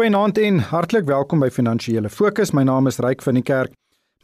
Goeienaand 0.00 0.38
en 0.38 0.62
hartlik 0.64 1.04
welkom 1.04 1.42
by 1.44 1.50
Finansiële 1.52 2.08
Fokus. 2.08 2.54
My 2.56 2.62
naam 2.64 2.86
is 2.88 2.96
Ryk 3.04 3.20
van 3.20 3.36
die 3.36 3.42
Kerk. 3.44 3.74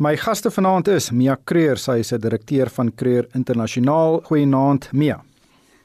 My 0.01 0.15
gaste 0.17 0.49
vanaand 0.49 0.89
is 0.89 1.11
Mia 1.13 1.35
Creer, 1.45 1.77
sy 1.77 1.99
is 2.01 2.13
'n 2.15 2.21
direkteur 2.21 2.71
van 2.73 2.95
Creer 2.95 3.27
Internasionaal. 3.35 4.23
Goeienaand 4.25 4.89
Mia. 4.93 5.21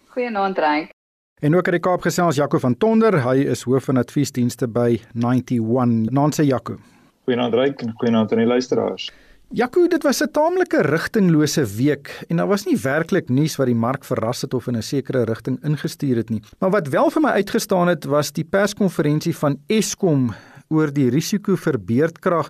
Goeienaand 0.07 0.57
Ryk. 0.57 0.93
En 1.41 1.55
ook 1.55 1.65
uit 1.65 1.73
die 1.73 1.79
Kaap 1.79 2.01
gesels 2.01 2.35
Jaco 2.35 2.59
van 2.59 2.77
Tonder. 2.77 3.19
Hy 3.29 3.35
is 3.43 3.63
hoof 3.63 3.83
van 3.83 3.97
adviesdienste 3.97 4.67
by 4.67 5.01
91. 5.13 6.09
Naanse 6.09 6.45
Jaco. 6.45 6.77
Goeienaand 7.25 7.53
Ryk 7.53 7.81
en 7.81 7.93
goeienaand 7.97 8.31
aan 8.31 8.37
die 8.37 8.47
luisteraars. 8.47 9.11
Jaco, 9.53 9.83
dit 9.87 10.03
was 10.03 10.21
'n 10.23 10.31
taamlike 10.31 10.81
rigtinglose 10.81 11.65
week 11.75 12.23
en 12.27 12.35
daar 12.35 12.47
was 12.47 12.65
nie 12.65 12.77
werklik 12.77 13.29
nuus 13.29 13.55
wat 13.55 13.65
die 13.67 13.75
mark 13.75 14.05
verras 14.05 14.41
het 14.41 14.53
of 14.53 14.67
in 14.67 14.77
'n 14.77 14.81
sekere 14.81 15.23
rigting 15.23 15.63
ingestuur 15.63 16.15
het 16.15 16.29
nie. 16.29 16.41
Maar 16.59 16.69
wat 16.69 16.87
wel 16.87 17.09
vir 17.09 17.21
my 17.21 17.29
uitgestaan 17.29 17.87
het, 17.87 18.05
was 18.05 18.31
die 18.31 18.43
perskonferensie 18.43 19.35
van 19.35 19.59
Eskom 19.67 20.33
oor 20.69 20.93
die 20.93 21.09
risiko 21.09 21.55
vir 21.55 21.79
beerdkrag 21.79 22.49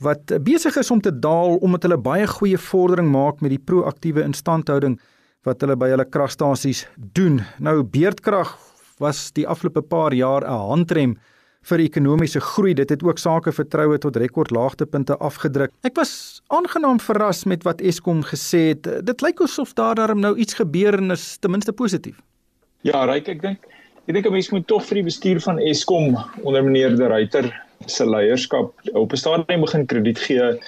wat 0.00 0.42
besig 0.42 0.76
is 0.76 0.90
om 0.90 1.00
te 1.00 1.18
daal 1.18 1.56
omdat 1.56 1.82
hulle 1.82 1.98
baie 1.98 2.26
goeie 2.26 2.58
vordering 2.58 3.10
maak 3.10 3.40
met 3.40 3.50
die 3.50 3.64
proaktiewe 3.64 4.22
instandhouding 4.22 5.00
wat 5.42 5.60
hulle 5.60 5.76
by 5.76 5.88
hulle 5.88 6.04
kragstasies 6.04 6.86
doen. 6.96 7.44
Nou 7.58 7.82
beerdkrag 7.82 8.58
was 8.98 9.30
die 9.32 9.46
afgelope 9.46 9.82
paar 9.82 10.12
jaar 10.12 10.42
'n 10.42 10.68
handrem 10.68 11.18
vir 11.68 11.82
ekonomiese 11.84 12.40
groei. 12.40 12.74
Dit 12.74 12.90
het 12.90 13.02
ook 13.04 13.18
sake 13.18 13.52
vertroue 13.52 13.98
tot 13.98 14.16
rekordlaagtepunte 14.16 15.16
afgedruk. 15.20 15.72
Ek 15.86 15.96
was 15.98 16.40
aangenaam 16.48 17.00
verras 17.00 17.44
met 17.44 17.64
wat 17.68 17.80
Eskom 17.80 18.22
gesê 18.26 18.70
het. 18.72 18.88
Dit 19.06 19.24
lyk 19.24 19.42
asof 19.44 19.74
daar 19.78 19.94
darm 20.00 20.20
nou 20.20 20.36
iets 20.36 20.54
gebeur 20.54 20.98
en 20.98 21.10
is 21.16 21.36
ten 21.38 21.50
minste 21.50 21.72
positief. 21.72 22.20
Ja, 22.82 23.04
Ryk, 23.04 23.28
ek 23.28 23.42
dink 23.42 23.66
ek 24.08 24.14
dink 24.16 24.26
'n 24.26 24.32
mens 24.32 24.50
moet 24.50 24.66
tog 24.66 24.84
vir 24.88 24.94
die 24.94 25.08
bestuur 25.10 25.40
van 25.40 25.58
Eskom 25.58 26.16
onder 26.42 26.64
meneer 26.64 26.96
De 26.96 27.06
Ruyter 27.06 27.52
se 27.86 28.06
leierskap 28.06 28.72
op 28.92 29.12
'n 29.12 29.16
stadium 29.16 29.60
begin 29.60 29.86
krediet 29.86 30.18
gee 30.18 30.58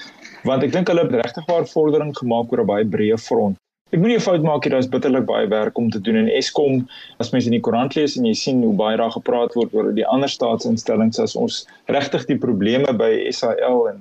want 0.44 0.62
ek 0.62 0.72
dink 0.72 0.88
hulle 0.88 1.02
het 1.06 1.24
regtig 1.24 1.46
waar 1.46 1.66
vordering 1.66 2.14
gemaak 2.16 2.52
oor 2.52 2.60
'n 2.60 2.66
baie 2.66 2.84
breë 2.84 3.18
front. 3.18 3.61
Ek 3.92 4.00
moenie 4.00 4.16
'n 4.16 4.24
fout 4.24 4.40
maak 4.40 4.64
hier, 4.64 4.72
daar's 4.72 4.88
bitterlik 4.88 5.26
baie 5.28 5.48
werk 5.52 5.76
om 5.78 5.90
te 5.92 6.00
doen 6.00 6.16
en 6.16 6.28
Eskom, 6.32 6.86
as 7.20 7.30
mens 7.32 7.44
in 7.44 7.52
die 7.52 7.60
koerant 7.60 7.92
lees 7.94 8.16
en 8.16 8.24
jy 8.24 8.32
sien 8.32 8.62
hoe 8.64 8.72
baie 8.72 8.96
daar 8.96 9.12
gepraat 9.12 9.52
word 9.58 9.74
oor 9.76 9.90
die 9.92 10.06
ander 10.08 10.32
staatsinstellings 10.32 11.20
as 11.20 11.36
ons 11.36 11.66
regtig 11.92 12.24
die 12.30 12.38
probleme 12.40 12.94
by 12.96 13.10
SAL 13.30 13.88
en 13.90 14.00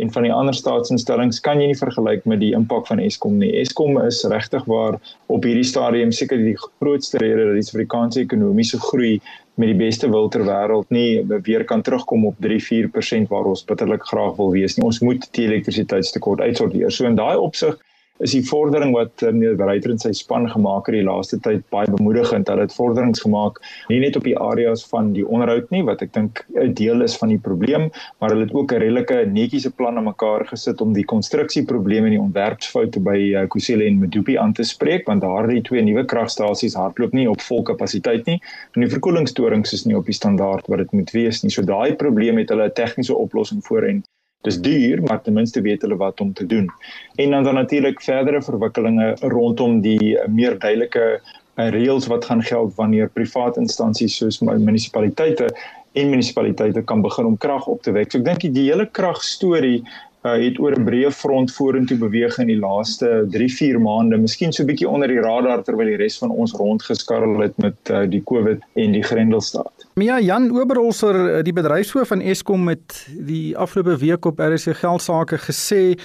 en 0.00 0.12
van 0.12 0.22
die 0.22 0.32
ander 0.32 0.54
staatsinstellings 0.54 1.40
kan 1.44 1.60
jy 1.60 1.66
nie 1.72 1.80
vergelyk 1.80 2.24
met 2.24 2.40
die 2.40 2.52
impak 2.56 2.86
van 2.86 3.02
Eskom 3.02 3.34
nie. 3.42 3.50
Eskom 3.60 3.98
is 4.06 4.22
regtig 4.30 4.64
waar 4.70 4.96
op 5.26 5.44
hierdie 5.44 5.66
stadium 5.68 6.12
seker 6.12 6.38
die 6.38 6.56
grootste 6.56 7.18
rede 7.20 7.44
dat 7.50 7.58
die 7.58 7.66
Suid-Afrikaanse 7.66 8.22
ekonomiese 8.22 8.80
groei 8.80 9.20
met 9.60 9.68
die 9.68 9.76
beste 9.76 10.08
wil 10.08 10.30
ter 10.32 10.46
wêreld 10.48 10.88
nie 10.94 11.20
weer 11.44 11.66
kan 11.68 11.82
terugkom 11.82 12.24
op 12.30 12.38
3-4% 12.46 13.28
waar 13.28 13.50
ons 13.52 13.66
bitterlik 13.68 14.06
graag 14.08 14.38
wil 14.38 14.54
wees 14.54 14.78
nie. 14.78 14.86
Ons 14.86 15.02
moet 15.04 15.28
die 15.36 15.44
elektrisiteitstekort 15.50 16.40
uitsorteer. 16.40 16.90
So 16.90 17.10
in 17.10 17.18
daai 17.18 17.36
opsig 17.36 17.76
is 18.22 18.34
die 18.36 18.42
vordering 18.46 18.92
wat 18.94 19.22
eh, 19.22 19.32
meneer 19.34 19.56
Breiter 19.58 19.92
en 19.94 20.00
sy 20.00 20.12
span 20.16 20.46
gemaak 20.50 20.88
het 20.88 20.96
die 20.96 21.06
laaste 21.06 21.38
tyd 21.42 21.64
baie 21.74 21.90
bemoedigend. 21.90 22.46
Dat 22.46 22.60
dit 22.60 22.74
vorderings 22.76 23.22
gemaak 23.24 23.58
nie 23.90 24.00
net 24.02 24.16
op 24.18 24.26
die 24.26 24.36
areas 24.38 24.84
van 24.90 25.12
die 25.16 25.24
onderhoud 25.26 25.70
nie 25.74 25.82
wat 25.86 26.04
ek 26.04 26.12
dink 26.14 26.44
'n 26.54 26.74
deel 26.78 27.02
is 27.02 27.16
van 27.18 27.32
die 27.32 27.40
probleem 27.42 27.88
maar 28.20 28.30
hulle 28.30 28.46
het 28.46 28.54
ook 28.54 28.72
'n 28.72 28.82
redelike 28.84 29.18
netjiese 29.32 29.70
plan 29.70 29.96
aan 29.96 30.10
mekaar 30.10 30.46
gesit 30.46 30.80
om 30.80 30.92
die 30.92 31.04
konstruksieprobleme 31.04 32.06
en 32.06 32.16
die 32.16 32.24
ontwerpsfoute 32.26 33.00
by 33.00 33.18
uh, 33.18 33.46
Kusile 33.48 33.84
en 33.84 33.98
Medupi 33.98 34.36
aan 34.36 34.52
te 34.52 34.62
spreek 34.62 35.06
want 35.06 35.22
daardie 35.22 35.62
twee 35.62 35.82
nuwe 35.82 36.04
kragstasies 36.04 36.74
hardloop 36.74 37.12
nie 37.12 37.28
op 37.30 37.40
vol 37.40 37.62
kapasiteit 37.62 38.26
nie 38.26 38.40
en 38.74 38.80
die 38.86 38.92
verkoelingstorings 38.92 39.72
is 39.72 39.84
nie 39.84 39.96
op 39.96 40.06
die 40.06 40.14
standaard 40.20 40.66
wat 40.68 40.78
dit 40.78 40.92
moet 40.92 41.10
wees 41.10 41.42
nie. 41.42 41.50
So 41.50 41.62
daai 41.62 41.94
probleem 41.94 42.38
het 42.38 42.48
hulle 42.48 42.68
'n 42.68 42.78
tegniese 42.78 43.16
oplossing 43.16 43.64
voor 43.64 43.82
en 43.82 44.04
Dis 44.42 44.58
duur, 44.60 45.02
maar 45.06 45.22
ten 45.22 45.36
minste 45.36 45.60
weet 45.62 45.82
hulle 45.82 45.96
wat 45.96 46.20
om 46.20 46.32
te 46.32 46.46
doen. 46.46 46.66
En 47.14 47.30
dan 47.30 47.44
dan 47.44 47.54
natuurlik 47.54 48.02
verdere 48.02 48.42
verwikkelinge 48.42 49.14
rondom 49.20 49.80
die 49.80 50.18
meer 50.28 50.58
duidelike 50.58 51.20
eh, 51.54 51.68
reëls 51.70 52.06
wat 52.10 52.24
gaan 52.24 52.42
geld 52.42 52.74
wanneer 52.74 53.10
private 53.10 53.60
instansies 53.60 54.16
soos 54.16 54.40
munisipaliteite 54.40 55.50
en 55.92 56.10
munisipaliteite 56.10 56.82
kan 56.82 57.02
begin 57.02 57.24
om 57.24 57.36
krag 57.36 57.66
op 57.66 57.82
te 57.82 57.92
wek. 57.92 58.10
So 58.10 58.18
ek 58.18 58.24
dink 58.24 58.46
die 58.54 58.70
hele 58.70 58.86
kragstorie 58.90 59.82
uh, 60.22 60.32
het 60.38 60.58
oor 60.58 60.74
'n 60.78 60.84
breë 60.84 61.10
front 61.10 61.52
vorentoe 61.52 61.98
beweeg 61.98 62.38
in 62.38 62.46
die 62.46 62.58
laaste 62.58 63.26
3-4 63.30 63.78
maande, 63.78 64.16
miskien 64.16 64.52
so 64.52 64.62
'n 64.62 64.66
bietjie 64.66 64.88
onder 64.88 65.08
die 65.08 65.20
radar 65.20 65.62
terwyl 65.62 65.86
die 65.86 65.96
res 65.96 66.18
van 66.18 66.30
ons 66.30 66.52
rondgeskarrel 66.52 67.40
het 67.40 67.56
met 67.56 67.90
uh, 67.90 68.08
die 68.08 68.22
COVID 68.24 68.60
en 68.74 68.92
die 68.92 69.02
Grendelstaat. 69.02 69.86
Mia 69.94 70.20
Jan 70.20 70.50
Oberholzer, 70.50 71.36
eh, 71.36 71.42
die 71.42 71.52
bedryfshoof 71.52 72.08
van 72.08 72.20
Eskom 72.20 72.68
het 72.68 73.06
die 73.18 73.56
afgelope 73.56 73.98
week 73.98 74.24
op 74.24 74.38
RC 74.38 74.76
Geldsaake 74.76 75.38
gesê 75.38 75.98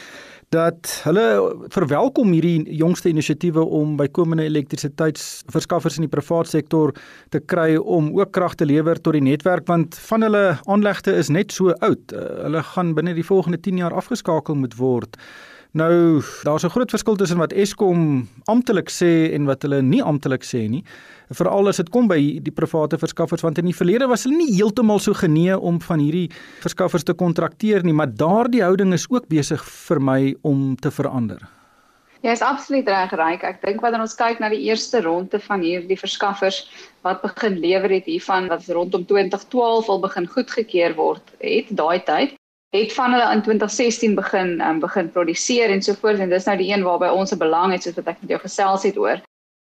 dat 0.55 0.91
hulle 1.03 1.23
verwelkom 1.75 2.31
hierdie 2.31 2.77
jongste 2.79 3.09
inisiatiewe 3.11 3.65
om 3.79 3.97
bykomende 3.99 4.45
elektrisiteitsverskaffers 4.47 5.97
in 5.99 6.05
die 6.05 6.11
private 6.11 6.53
sektor 6.53 6.93
te 7.35 7.41
kry 7.43 7.75
om 7.75 8.13
ook 8.15 8.31
krag 8.31 8.55
te 8.55 8.67
lewer 8.67 9.01
tot 9.01 9.17
die 9.17 9.25
netwerk 9.25 9.67
want 9.67 9.97
van 10.07 10.23
hulle 10.23 10.45
aanlegte 10.71 11.17
is 11.19 11.27
net 11.33 11.51
so 11.51 11.75
oud. 11.83 12.15
Uh, 12.15 12.23
hulle 12.45 12.63
gaan 12.63 12.95
binne 12.95 13.15
die 13.17 13.27
volgende 13.27 13.59
10 13.59 13.83
jaar 13.83 13.95
afgeskakel 13.99 14.55
moet 14.55 14.77
word. 14.79 15.19
Nou, 15.71 16.21
daar's 16.43 16.63
'n 16.63 16.69
groot 16.69 16.89
verskil 16.89 17.15
tussen 17.15 17.37
wat 17.37 17.53
Eskom 17.53 18.27
amptelik 18.45 18.89
sê 18.89 19.33
en 19.33 19.45
wat 19.45 19.61
hulle 19.61 19.81
nie 19.81 20.01
amptelik 20.03 20.43
sê 20.43 20.69
nie. 20.69 20.83
Veral 21.29 21.67
as 21.67 21.77
dit 21.77 21.89
kom 21.89 22.07
by 22.07 22.39
die 22.39 22.51
private 22.51 22.97
verskaffers 22.97 23.41
want 23.41 23.57
in 23.57 23.65
die 23.65 23.75
verlede 23.75 24.07
was 24.07 24.23
hulle 24.23 24.37
nie 24.37 24.55
heeltemal 24.55 24.99
so 24.99 25.13
genee 25.13 25.59
om 25.59 25.81
van 25.81 25.99
hierdie 25.99 26.31
verskaffers 26.61 27.03
te 27.03 27.13
kontrakteer 27.13 27.83
nie, 27.83 27.93
maar 27.93 28.07
daardie 28.07 28.63
houding 28.63 28.93
is 28.93 29.07
ook 29.09 29.27
besig 29.27 29.63
vir 29.65 29.99
my 29.99 30.35
om 30.41 30.75
te 30.75 30.91
verander. 30.91 31.39
Ja, 32.21 32.31
is 32.31 32.41
absoluut 32.41 32.87
reg, 32.87 33.11
Ryk. 33.11 33.43
Ek 33.43 33.61
dink 33.61 33.81
wanneer 33.81 34.01
ons 34.01 34.15
kyk 34.15 34.39
na 34.39 34.49
die 34.49 34.63
eerste 34.65 35.01
ronde 35.01 35.39
van 35.39 35.61
hierdie 35.61 35.99
verskaffers 35.99 36.71
wat 37.01 37.21
begin 37.21 37.59
lewer 37.59 37.89
het 37.89 38.05
hiervan 38.05 38.47
wat 38.47 38.65
rondom 38.67 39.05
2012 39.05 39.89
al 39.89 39.99
begin 39.99 40.27
goedgekeur 40.27 40.95
word, 40.95 41.23
het 41.39 41.65
daai 41.69 41.99
tyd 42.03 42.37
het 42.69 42.93
van 42.93 43.11
hulle 43.11 43.31
in 43.31 43.41
2016 43.41 44.15
begin 44.15 44.61
um, 44.61 44.79
begin 44.79 45.11
produseer 45.11 45.69
en 45.69 45.81
so 45.81 45.93
voort 45.93 46.19
en 46.19 46.29
dis 46.29 46.45
nou 46.45 46.57
die 46.57 46.71
een 46.73 46.83
waarby 46.83 47.07
ons 47.07 47.31
'n 47.31 47.37
belang 47.39 47.71
het 47.71 47.83
soos 47.83 47.95
wat 47.95 48.07
ek 48.07 48.21
met 48.21 48.29
jou 48.29 48.39
gesels 48.39 48.83
het 48.83 48.97
oor. 48.97 49.21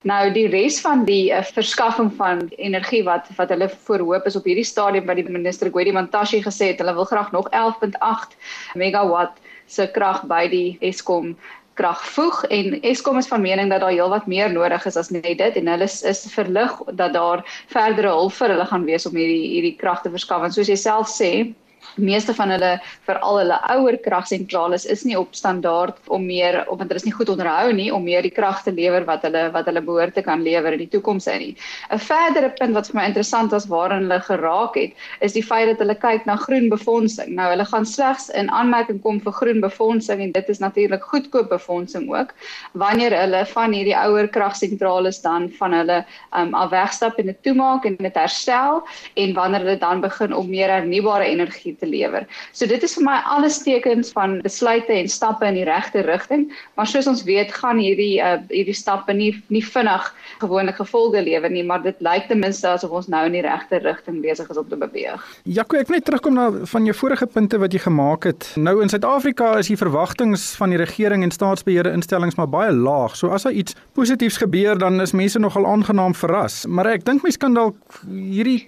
Nou 0.05 0.33
die 0.33 0.47
res 0.49 0.81
van 0.81 1.05
die 1.05 1.31
uh, 1.31 1.43
verskaffing 1.43 2.13
van 2.17 2.49
energie 2.57 3.05
wat 3.05 3.27
wat 3.37 3.49
hulle 3.49 3.69
voorhoop 3.69 4.27
is 4.27 4.37
op 4.37 4.45
hierdie 4.45 4.65
stadium 4.65 5.07
by 5.07 5.15
die 5.15 5.29
minister 5.31 5.71
Gwedi 5.71 5.93
Mantashe 5.93 6.43
gesê 6.43 6.73
het 6.73 6.79
hulle 6.79 6.95
wil 6.95 7.05
graag 7.05 7.33
nog 7.33 7.49
11.8 7.51 8.37
megawatt 8.75 9.39
se 9.67 9.87
krag 9.87 10.27
by 10.27 10.49
die 10.49 10.79
Eskom 10.81 11.37
krag 11.75 12.03
voeg 12.15 12.45
en 12.45 12.81
Eskom 12.83 13.19
is 13.19 13.27
van 13.27 13.41
mening 13.41 13.71
dat 13.71 13.81
daar 13.81 13.95
heelwat 13.95 14.27
meer 14.27 14.53
nodig 14.53 14.87
is 14.87 14.97
as 14.97 15.11
net 15.11 15.39
dit 15.39 15.57
en 15.57 15.67
hulle 15.67 15.85
is, 15.85 16.03
is 16.03 16.27
verlig 16.35 16.83
dat 16.91 17.13
daar 17.13 17.43
verdere 17.67 18.09
hulp 18.09 18.33
vir 18.33 18.49
hulle 18.49 18.67
gaan 18.67 18.85
wees 18.85 19.07
om 19.07 19.15
hierdie 19.15 19.49
hierdie 19.55 19.77
krag 19.77 20.03
te 20.03 20.11
verskaf 20.11 20.43
en 20.43 20.53
soos 20.53 20.69
jy 20.69 20.77
self 20.77 21.07
sê 21.09 21.55
meeste 21.97 22.35
van 22.35 22.51
hulle 22.55 22.73
veral 23.07 23.41
hulle 23.43 23.59
ouer 23.75 23.99
kragsentrale 24.05 24.79
is 24.79 25.05
nie 25.05 25.17
op 25.19 25.35
standaard 25.35 25.97
om 26.07 26.27
meer 26.27 26.61
of 26.67 26.79
want 26.79 26.91
hulle 26.91 27.03
is 27.03 27.07
nie 27.09 27.15
goed 27.17 27.33
onderhou 27.33 27.73
nie 27.73 27.89
om 27.95 28.05
meer 28.05 28.23
die 28.23 28.35
krag 28.35 28.63
te 28.65 28.73
lewer 28.75 29.07
wat 29.09 29.25
hulle 29.27 29.49
wat 29.55 29.67
hulle 29.71 29.83
behoort 29.85 30.15
te 30.15 30.23
kan 30.23 30.43
lewer 30.43 30.77
in 30.77 30.85
die 30.85 30.91
toekoms 30.93 31.27
in 31.27 31.39
nie. 31.39 31.55
'n 31.91 31.99
Verdere 31.99 32.51
punt 32.59 32.75
wat 32.75 32.91
vir 32.91 33.01
my 33.01 33.07
interessant 33.07 33.51
was 33.53 33.67
waarin 33.67 34.07
hulle 34.07 34.21
geraak 34.21 34.75
het, 34.77 34.93
is 35.21 35.33
die 35.33 35.43
feit 35.43 35.69
dat 35.69 35.79
hulle 35.79 35.95
kyk 35.95 36.27
na 36.27 36.37
groen 36.37 36.69
befondsing. 36.69 37.35
Nou 37.35 37.49
hulle 37.51 37.65
gaan 37.65 37.87
slegs 37.87 38.29
in 38.31 38.51
aanmerking 38.51 39.03
kom 39.03 39.21
vir 39.21 39.33
groen 39.33 39.61
befondsing 39.61 40.21
en 40.23 40.33
dit 40.33 40.49
is 40.49 40.59
natuurlik 40.59 41.03
goedkoop 41.03 41.49
befondsing 41.49 42.09
ook 42.11 42.35
wanneer 42.73 43.15
hulle 43.15 43.45
van 43.47 43.73
hierdie 43.73 43.97
ouer 43.97 44.29
kragsentrale 44.29 45.13
dan 45.23 45.49
van 45.59 45.73
hulle 45.73 46.05
um, 46.37 46.55
al 46.55 46.69
wegstap 46.69 47.19
en 47.19 47.27
dit 47.27 47.43
toemaak 47.43 47.85
en 47.85 47.97
dit 47.97 48.15
herstel 48.15 48.83
en 49.15 49.35
wanneer 49.35 49.65
hulle 49.65 49.79
dan 49.79 50.01
begin 50.01 50.35
om 50.35 50.49
meer 50.49 50.69
hernubare 50.69 51.25
energie 51.25 51.68
te 51.77 51.87
lewer. 51.87 52.27
So 52.53 52.67
dit 52.67 52.83
is 52.83 52.95
vir 52.99 53.05
my 53.05 53.17
alles 53.27 53.61
tekens 53.65 54.13
van 54.17 54.39
besluite 54.45 54.93
en 54.95 55.09
stappe 55.09 55.47
in 55.47 55.59
die 55.59 55.67
regte 55.69 56.03
rigting, 56.07 56.49
maar 56.77 56.87
soos 56.87 57.07
ons 57.11 57.25
weet, 57.29 57.53
gaan 57.53 57.81
hierdie 57.83 58.21
uh, 58.25 58.39
hierdie 58.49 58.77
stappe 58.77 59.15
nie 59.15 59.31
nie 59.49 59.65
vinnig 59.65 60.09
gewoonlik 60.41 60.79
gevolge 60.81 61.23
lewer 61.23 61.51
nie, 61.51 61.65
maar 61.67 61.83
dit 61.83 61.97
lyk 62.05 62.29
ten 62.29 62.41
minste 62.41 62.69
asof 62.69 62.95
ons 62.95 63.09
nou 63.13 63.25
in 63.27 63.37
die 63.37 63.45
regte 63.45 63.81
rigting 63.85 64.21
besig 64.25 64.49
is 64.51 64.61
om 64.61 64.69
te 64.69 64.79
beweeg. 64.79 65.25
Jaco, 65.45 65.79
ek 65.79 65.93
net 65.93 66.07
terugkom 66.09 66.37
na 66.39 66.49
van 66.71 66.89
jou 66.89 66.95
vorige 66.97 67.27
punte 67.27 67.59
wat 67.61 67.75
jy 67.75 67.83
gemaak 67.85 68.29
het. 68.29 68.51
Nou 68.57 68.79
in 68.83 68.93
Suid-Afrika 68.93 69.55
is 69.59 69.71
die 69.73 69.79
verwagtinge 69.79 70.39
van 70.61 70.73
die 70.73 70.81
regering 70.81 71.25
en 71.27 71.35
staatsbeheerde 71.35 71.93
instellings 71.97 72.39
maar 72.39 72.51
baie 72.51 72.73
laag. 72.73 73.17
So 73.17 73.33
as 73.35 73.47
daar 73.47 73.57
iets 73.57 73.77
positiefs 73.99 74.39
gebeur, 74.43 74.79
dan 74.79 75.01
is 75.01 75.13
mense 75.13 75.39
nogal 75.39 75.67
aangenaam 75.67 76.15
verras. 76.15 76.65
Maar 76.67 76.93
ek 76.95 77.07
dink 77.09 77.25
mense 77.27 77.41
kan 77.41 77.57
dalk 77.57 78.01
hierdie 78.09 78.63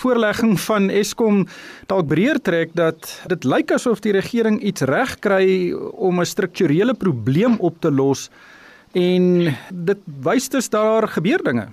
voorlegging 0.00 0.56
van 0.66 0.90
Eskom 0.90 1.44
dalk 1.90 2.08
breër 2.10 2.39
trek 2.42 2.70
dat 2.74 3.20
dit 3.26 3.44
lyk 3.44 3.72
asof 3.72 4.00
die 4.00 4.12
regering 4.12 4.60
iets 4.62 4.82
reg 4.88 5.18
kry 5.18 5.72
om 5.92 6.20
'n 6.20 6.26
strukturele 6.26 6.94
probleem 6.94 7.56
op 7.58 7.80
te 7.80 7.90
los 7.90 8.30
en 8.92 9.54
dit 9.72 9.98
wys 10.22 10.48
dus 10.48 10.68
daar 10.68 11.08
gebeur 11.08 11.42
dinge. 11.42 11.68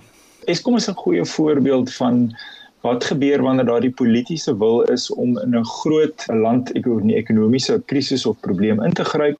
Eskom 0.46 0.76
is 0.76 0.88
'n 0.88 0.94
goeie 0.94 1.24
voorbeeld 1.24 1.92
van 1.94 2.32
wat 2.80 3.04
gebeur 3.04 3.42
wanneer 3.42 3.66
daar 3.66 3.80
die 3.80 3.90
politieke 3.90 4.56
wil 4.58 4.82
is 4.82 5.10
om 5.10 5.38
in 5.38 5.56
'n 5.56 5.64
groot 5.64 6.26
land 6.26 6.70
ek 6.76 6.86
oor 6.86 7.02
'n 7.02 7.10
ekonomiese 7.10 7.82
krisis 7.86 8.26
of 8.26 8.40
probleem 8.40 8.82
in 8.82 8.92
te 8.92 9.04
gryp 9.04 9.38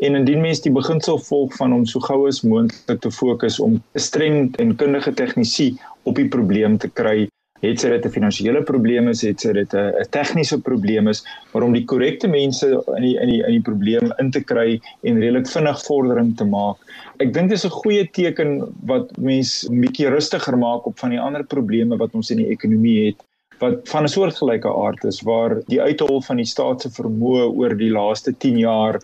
en 0.00 0.14
indien 0.14 0.40
mens 0.40 0.60
die 0.60 0.72
beginsel 0.72 1.18
volg 1.18 1.54
van 1.54 1.72
om 1.72 1.86
so 1.86 2.00
gou 2.00 2.26
as 2.28 2.40
moontlik 2.40 3.00
te 3.00 3.10
fokus 3.10 3.60
om 3.60 3.82
streng 3.94 4.56
en 4.56 4.76
kundige 4.76 5.12
tegnisie 5.12 5.78
op 6.02 6.16
die 6.16 6.28
probleem 6.28 6.78
te 6.78 6.88
kry 6.88 7.28
het 7.60 7.80
sy 7.80 7.88
dit 7.92 8.04
'n 8.06 8.10
finansiële 8.10 8.62
probleem 8.62 9.08
is, 9.08 9.22
het 9.22 9.40
sy 9.40 9.52
dit 9.52 9.74
'n 9.74 10.06
tegniese 10.10 10.60
probleem 10.60 11.08
is, 11.08 11.24
maar 11.52 11.62
om 11.62 11.72
die 11.72 11.84
korrekte 11.84 12.28
mense 12.28 12.66
in 12.96 13.02
die 13.02 13.16
in 13.20 13.28
die 13.28 13.42
in 13.46 13.52
die 13.52 13.66
probleem 13.70 14.12
in 14.18 14.30
te 14.30 14.40
kry 14.40 14.80
en 15.02 15.20
redelik 15.20 15.48
vinnig 15.48 15.84
vordering 15.86 16.36
te 16.36 16.44
maak. 16.44 16.76
Ek 17.18 17.32
dink 17.32 17.50
dis 17.50 17.64
'n 17.64 17.70
goeie 17.70 18.08
teken 18.12 18.72
wat 18.86 19.16
mense 19.18 19.68
bietjie 19.70 20.08
rustiger 20.08 20.56
maak 20.56 20.86
op 20.86 20.98
van 20.98 21.10
die 21.10 21.20
ander 21.20 21.44
probleme 21.44 21.96
wat 21.96 22.14
ons 22.14 22.30
in 22.30 22.38
die 22.38 22.50
ekonomie 22.50 23.06
het 23.06 23.16
wat 23.60 23.88
van 23.88 24.04
'n 24.04 24.08
soortgelyke 24.08 24.68
aard 24.68 25.04
is 25.04 25.20
waar 25.20 25.60
die 25.66 25.80
uithol 25.80 26.22
van 26.22 26.36
die 26.36 26.46
staat 26.46 26.80
se 26.80 26.88
vermoë 26.88 27.44
oor 27.52 27.76
die 27.76 27.90
laaste 27.90 28.32
10 28.32 28.58
jaar 28.58 28.98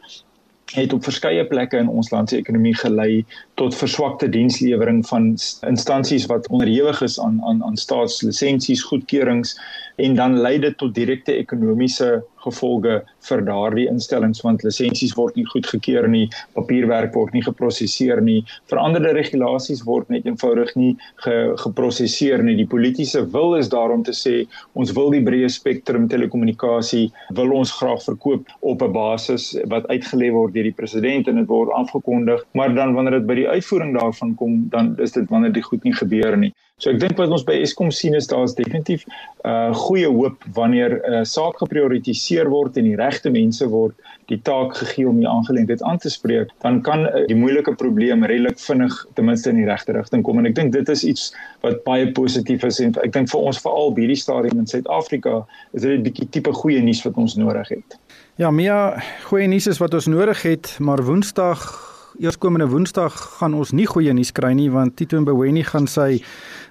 het 0.74 0.92
op 0.92 1.04
verskeie 1.04 1.44
plekke 1.46 1.78
in 1.78 1.88
ons 1.88 2.10
land 2.10 2.28
se 2.28 2.36
ekonomie 2.36 2.74
gelei 2.74 3.24
tot 3.54 3.76
verswakte 3.76 4.28
dienslewering 4.28 5.04
van 5.06 5.28
instansies 5.66 6.26
wat 6.26 6.48
onderhewig 6.48 7.02
is 7.06 7.20
aan 7.20 7.38
aan 7.44 7.62
aan 7.64 7.76
staatslisensies, 7.76 8.82
goedkeurings 8.82 9.54
en 9.96 10.14
dan 10.14 10.40
lei 10.40 10.58
dit 10.58 10.78
tot 10.78 10.94
direkte 10.94 11.32
ekonomiese 11.32 12.24
gevolge 12.46 13.00
vir 13.28 13.42
daardie 13.46 13.86
instellings 13.90 14.42
want 14.46 14.64
lisensies 14.66 15.14
word 15.18 15.36
nie 15.36 15.46
goedgekeur 15.52 16.08
nie, 16.10 16.26
papierwerk 16.56 17.14
word 17.14 17.34
nie 17.36 17.44
geprosesseer 17.46 18.22
nie, 18.24 18.40
veranderde 18.70 19.14
regulasies 19.16 19.84
word 19.86 20.10
net 20.14 20.26
eenvoudig 20.28 20.72
nie 20.78 20.92
ge, 21.24 21.36
geprosesseer 21.62 22.44
nie. 22.46 22.56
Die 22.58 22.68
politieke 22.70 23.24
wil 23.34 23.56
is 23.60 23.70
daarom 23.72 24.04
te 24.06 24.14
sê 24.16 24.36
ons 24.78 24.94
wil 24.96 25.12
die 25.14 25.24
breë 25.26 25.50
spektrum 25.52 26.08
telekommunikasie 26.12 27.06
wil 27.38 27.54
ons 27.58 27.74
graag 27.78 28.02
verkoop 28.06 28.52
op 28.60 28.82
'n 28.82 28.92
basis 28.92 29.52
wat 29.72 29.88
uitgelê 29.92 30.30
word 30.32 30.54
deur 30.54 30.70
die 30.70 30.78
president 30.80 31.28
en 31.28 31.42
dit 31.42 31.48
word 31.48 31.70
afgekondig, 31.72 32.44
maar 32.54 32.74
dan 32.74 32.94
wanneer 32.94 33.20
dit 33.20 33.26
by 33.26 33.34
die 33.34 33.48
uitvoering 33.48 33.94
daarvan 33.98 34.34
kom, 34.34 34.68
dan 34.70 34.94
is 34.98 35.12
dit 35.12 35.28
wanneer 35.30 35.52
dit 35.52 35.64
goed 35.64 35.84
nie 35.84 35.94
gebeur 35.94 36.36
nie. 36.36 36.52
So 36.76 36.90
ek 36.92 36.98
dink 37.00 37.16
wat 37.16 37.30
ons 37.32 37.44
by 37.48 37.54
Eskom 37.64 37.88
sien 37.88 38.12
is 38.18 38.26
daar 38.28 38.42
is 38.44 38.52
definitief 38.52 39.06
'n 39.08 39.48
uh, 39.48 39.72
goeie 39.72 40.10
hoop 40.12 40.42
wanneer 40.58 40.98
'n 40.98 41.14
uh, 41.14 41.22
saak 41.24 41.56
geprioritiseer 41.62 42.50
word 42.52 42.76
en 42.76 42.84
die 42.84 42.98
regte 43.00 43.32
mense 43.32 43.64
word 43.72 43.96
die 44.28 44.36
taak 44.44 44.76
gegee 44.76 45.08
om 45.08 45.16
die 45.16 45.28
aangeleentheid 45.28 45.80
aan 45.82 45.96
te 45.96 46.12
spreek, 46.12 46.52
dan 46.60 46.82
kan 46.82 47.06
uh, 47.06 47.24
die 47.32 47.38
moeilike 47.38 47.72
probleem 47.80 48.28
redelik 48.28 48.60
vinnig 48.60 48.92
ten 49.14 49.24
minste 49.24 49.48
in 49.54 49.56
die 49.56 49.64
regte 49.64 49.96
rigting 49.96 50.22
kom 50.22 50.36
en 50.38 50.50
ek 50.52 50.58
dink 50.60 50.76
dit 50.76 50.92
is 50.92 51.04
iets 51.04 51.32
wat 51.64 51.80
baie 51.88 52.12
positief 52.12 52.68
is 52.68 52.82
en 52.84 52.92
ek 53.00 53.16
dink 53.16 53.32
vir 53.32 53.40
ons 53.40 53.62
veral 53.64 53.96
by 53.96 54.04
hierdie 54.04 54.20
stadium 54.26 54.60
in 54.60 54.68
Suid-Afrika 54.68 55.46
is 55.72 55.80
dit 55.80 55.96
'n 55.96 56.04
bietjie 56.04 56.28
tipe 56.28 56.52
goeie 56.52 56.84
nuus 56.84 57.00
wat 57.08 57.16
ons 57.16 57.40
nodig 57.40 57.72
het. 57.72 57.96
Ja, 58.36 58.50
meer 58.50 59.00
goeie 59.32 59.48
nuus 59.48 59.66
is 59.66 59.80
wat 59.80 59.94
ons 59.94 60.12
nodig 60.12 60.42
het, 60.42 60.76
maar 60.78 61.00
Woensdag 61.00 61.95
Eerskomende 62.16 62.64
Woensdag 62.72 63.12
gaan 63.36 63.52
ons 63.52 63.74
nie 63.76 63.84
goeie 63.84 64.12
nuus 64.16 64.30
kry 64.32 64.54
nie 64.56 64.70
want 64.72 64.94
Tito 64.96 65.18
Mboweni 65.20 65.60
gaan 65.68 65.84
sy 65.84 66.22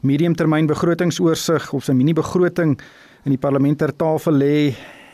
mediumtermyn 0.01 0.65
begrotingsoorsig 0.71 1.67
of 1.77 1.85
sy 1.85 1.93
mini 1.93 2.15
begroting 2.17 2.73
in 3.27 3.35
die 3.35 3.41
parlement 3.41 3.77
ter 3.77 3.93
tafel 3.93 4.39
lê 4.41 4.55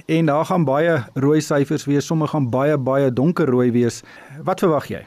en 0.08 0.32
daar 0.32 0.48
gaan 0.48 0.64
baie 0.64 1.02
rooi 1.20 1.42
syfers 1.44 1.84
wees, 1.84 2.08
sommige 2.08 2.32
gaan 2.32 2.48
baie 2.54 2.78
baie 2.80 3.12
donkerrooi 3.12 3.74
wees. 3.76 4.06
Wat 4.48 4.64
verwag 4.64 4.88
jy? 4.94 5.04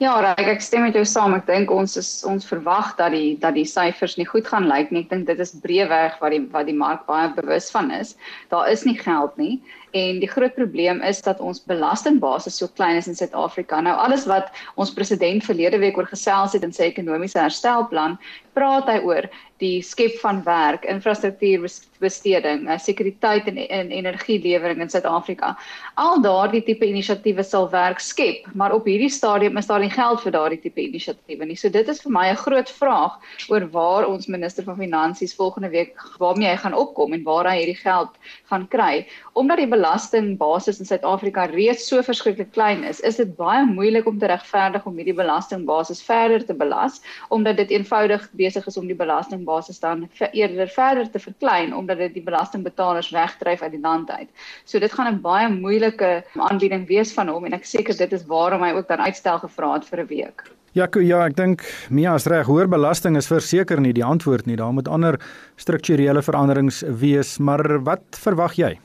Ja, 0.00 0.14
Ryk, 0.24 0.46
ek 0.48 0.62
stem 0.64 0.86
met 0.86 0.94
jou 0.96 1.02
saam. 1.04 1.34
Ek 1.36 1.42
dink 1.44 1.68
ons 1.68 1.92
is 2.00 2.08
ons 2.24 2.46
verwag 2.48 2.94
dat 2.96 3.12
die 3.12 3.34
dat 3.42 3.52
die 3.52 3.66
syfers 3.68 4.14
nie 4.16 4.24
goed 4.24 4.46
gaan 4.48 4.64
lyk 4.64 4.88
nie. 4.88 5.02
Ek 5.04 5.10
dink 5.10 5.26
dit 5.28 5.42
is 5.44 5.52
breëweg 5.60 6.14
wat 6.22 6.32
die 6.32 6.40
wat 6.54 6.70
die 6.70 6.76
mark 6.78 7.02
baie 7.04 7.26
bewus 7.36 7.68
van 7.74 7.92
is. 7.92 8.14
Daar 8.48 8.70
is 8.72 8.86
nie 8.88 8.96
geld 8.96 9.36
nie 9.36 9.58
en 9.92 10.22
die 10.22 10.30
groot 10.30 10.54
probleem 10.54 11.02
is 11.04 11.20
dat 11.26 11.40
ons 11.44 11.60
belastingbasis 11.68 12.56
so 12.62 12.70
klein 12.78 12.96
is 12.96 13.10
in 13.10 13.18
Suid-Afrika. 13.18 13.82
Nou 13.84 13.92
alles 13.92 14.24
wat 14.30 14.48
ons 14.80 14.92
president 14.94 15.44
verlede 15.44 15.82
week 15.82 15.98
oor 16.00 16.08
gesels 16.08 16.54
het 16.56 16.64
in 16.64 16.72
sy 16.72 16.88
ekonomiese 16.88 17.42
herstelplan, 17.42 18.16
praat 18.54 18.88
hy 18.90 18.98
oor 19.06 19.28
die 19.60 19.82
skep 19.84 20.16
van 20.22 20.40
werk, 20.46 20.86
infrastruktuurbesteding, 20.88 22.64
eh, 22.68 22.78
sekuriteit 22.80 23.48
en, 23.50 23.58
en 23.60 23.90
energielewering 23.92 24.80
in 24.80 24.88
Suid-Afrika. 24.88 25.52
Al 26.00 26.22
daardie 26.24 26.62
tipe 26.64 26.88
inisiatiewe 26.88 27.44
sal 27.44 27.68
werk 27.72 28.00
skep, 28.00 28.48
maar 28.56 28.72
op 28.72 28.88
hierdie 28.88 29.10
stadium 29.12 29.60
is 29.60 29.68
daar 29.68 29.84
nie 29.84 29.92
geld 29.92 30.22
vir 30.24 30.32
daardie 30.32 30.60
tipe 30.62 30.80
inisiatiewe 30.80 31.50
nie. 31.50 31.58
So 31.60 31.68
dit 31.68 31.88
is 31.88 32.00
vir 32.00 32.12
my 32.12 32.30
'n 32.30 32.40
groot 32.40 32.70
vraag 32.70 33.18
oor 33.50 33.68
waar 33.76 34.08
ons 34.08 34.28
minister 34.28 34.64
van 34.64 34.78
finansies 34.78 35.36
volgende 35.36 35.70
week 35.70 35.92
waarmee 36.18 36.48
hy 36.48 36.56
gaan 36.56 36.74
opkom 36.74 37.12
en 37.12 37.22
waar 37.24 37.44
hy 37.44 37.58
hierdie 37.58 37.82
geld 37.82 38.16
gaan 38.48 38.66
kry. 38.68 39.06
Omdat 39.34 39.58
die 39.58 39.68
belastingbasis 39.68 40.80
in 40.80 40.86
Suid-Afrika 40.86 41.44
reeds 41.52 41.86
so 41.86 42.02
verskriklik 42.02 42.52
klein 42.52 42.84
is, 42.84 43.00
is 43.00 43.16
dit 43.16 43.36
baie 43.36 43.64
moeilik 43.66 44.06
om 44.06 44.18
te 44.18 44.26
regverdig 44.26 44.86
om 44.86 44.96
hierdie 44.96 45.14
belastingbasis 45.14 46.02
verder 46.02 46.46
te 46.46 46.54
belas 46.54 47.00
omdat 47.28 47.56
dit 47.56 47.70
eenvoudig 47.70 48.30
besig 48.40 48.66
is 48.66 48.78
om 48.80 48.88
die 48.90 48.98
belasting 48.98 49.44
basis 49.48 49.80
dan 49.82 50.06
eerder 50.32 50.68
verder 50.74 51.10
te 51.10 51.22
verklein 51.22 51.74
omdat 51.76 51.98
dit 52.04 52.16
die 52.18 52.26
belastingbetalers 52.26 53.10
wegdryf 53.14 53.62
uit 53.62 53.74
die 53.76 53.84
land 53.84 54.10
uit. 54.10 54.28
So 54.64 54.78
dit 54.78 54.92
gaan 54.92 55.12
'n 55.12 55.20
baie 55.20 55.48
moeilike 55.48 56.24
aanbieding 56.48 56.86
wees 56.88 57.12
van 57.12 57.28
hom 57.28 57.44
en 57.44 57.52
ek 57.52 57.64
seker 57.64 57.96
dit 57.96 58.12
is 58.12 58.26
waarom 58.26 58.62
hy 58.62 58.72
ook 58.72 58.88
dan 58.88 59.00
uitstel 59.00 59.38
gevra 59.38 59.74
het 59.74 59.84
vir 59.84 60.00
'n 60.00 60.06
week. 60.16 60.50
Ja, 60.72 60.86
ja, 61.02 61.24
ek 61.26 61.34
dink 61.34 61.64
Mia 61.90 62.14
is 62.14 62.28
reg. 62.30 62.46
Hoër 62.46 62.68
belasting 62.70 63.16
is 63.18 63.26
verseker 63.26 63.80
nie 63.82 63.90
die 63.92 64.04
antwoord 64.06 64.46
nie. 64.46 64.54
Daar 64.56 64.70
moet 64.72 64.88
ander 64.88 65.18
strukturele 65.58 66.22
veranderings 66.22 66.84
wees, 67.00 67.38
maar 67.38 67.82
wat 67.82 68.20
verwag 68.22 68.54
jy? 68.54 68.78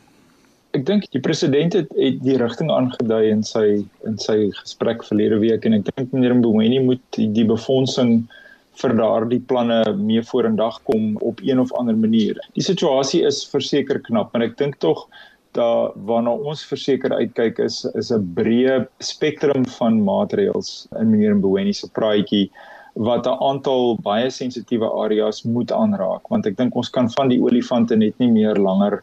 Ek 0.73 0.85
dink 0.87 1.05
die 1.13 1.21
president 1.21 1.77
het, 1.77 1.91
het 1.93 2.17
die 2.25 2.39
rigting 2.41 2.71
aangedui 2.73 3.29
in 3.29 3.43
sy 3.45 3.85
in 4.09 4.17
sy 4.17 4.49
gesprek 4.63 5.05
verlede 5.05 5.37
week 5.43 5.67
en 5.69 5.77
ek 5.77 5.85
dink 5.91 6.15
meneer 6.15 6.33
Mboweni 6.33 6.81
moet 6.87 7.03
die, 7.19 7.29
die 7.37 7.45
befondsing 7.45 8.25
vir 8.81 8.95
daardie 8.99 9.41
planne 9.49 9.81
mee 9.97 10.23
vorendag 10.23 10.81
kom 10.89 11.15
op 11.21 11.39
een 11.43 11.59
of 11.59 11.73
ander 11.79 11.95
manier. 11.95 12.39
Die 12.53 12.63
situasie 12.63 13.23
is 13.27 13.45
verseker 13.51 14.01
knap, 14.07 14.33
maar 14.33 14.43
ek 14.49 14.57
dink 14.57 14.79
tog 14.83 15.07
da 15.55 15.91
waarna 16.07 16.33
ons 16.35 16.65
verseker 16.67 17.13
uitkyk 17.15 17.59
is 17.63 17.85
is 17.95 18.11
'n 18.11 18.25
breë 18.35 18.87
spektrum 18.99 19.65
van 19.77 20.01
maatreëls 20.03 20.87
in 20.99 21.11
meneer 21.11 21.35
Mboweni 21.35 21.73
se 21.73 21.87
praatjie 21.87 22.51
wat 22.95 23.27
'n 23.27 23.37
aantal 23.43 23.97
baie 24.01 24.29
sensitiewe 24.29 24.89
areas 25.03 25.43
moet 25.43 25.71
aanraak 25.71 26.27
want 26.31 26.45
ek 26.45 26.57
dink 26.57 26.75
ons 26.75 26.89
kan 26.89 27.09
van 27.11 27.27
die 27.27 27.41
olifante 27.41 27.95
net 27.95 28.19
nie 28.19 28.31
meer 28.31 28.55
langer 28.55 29.01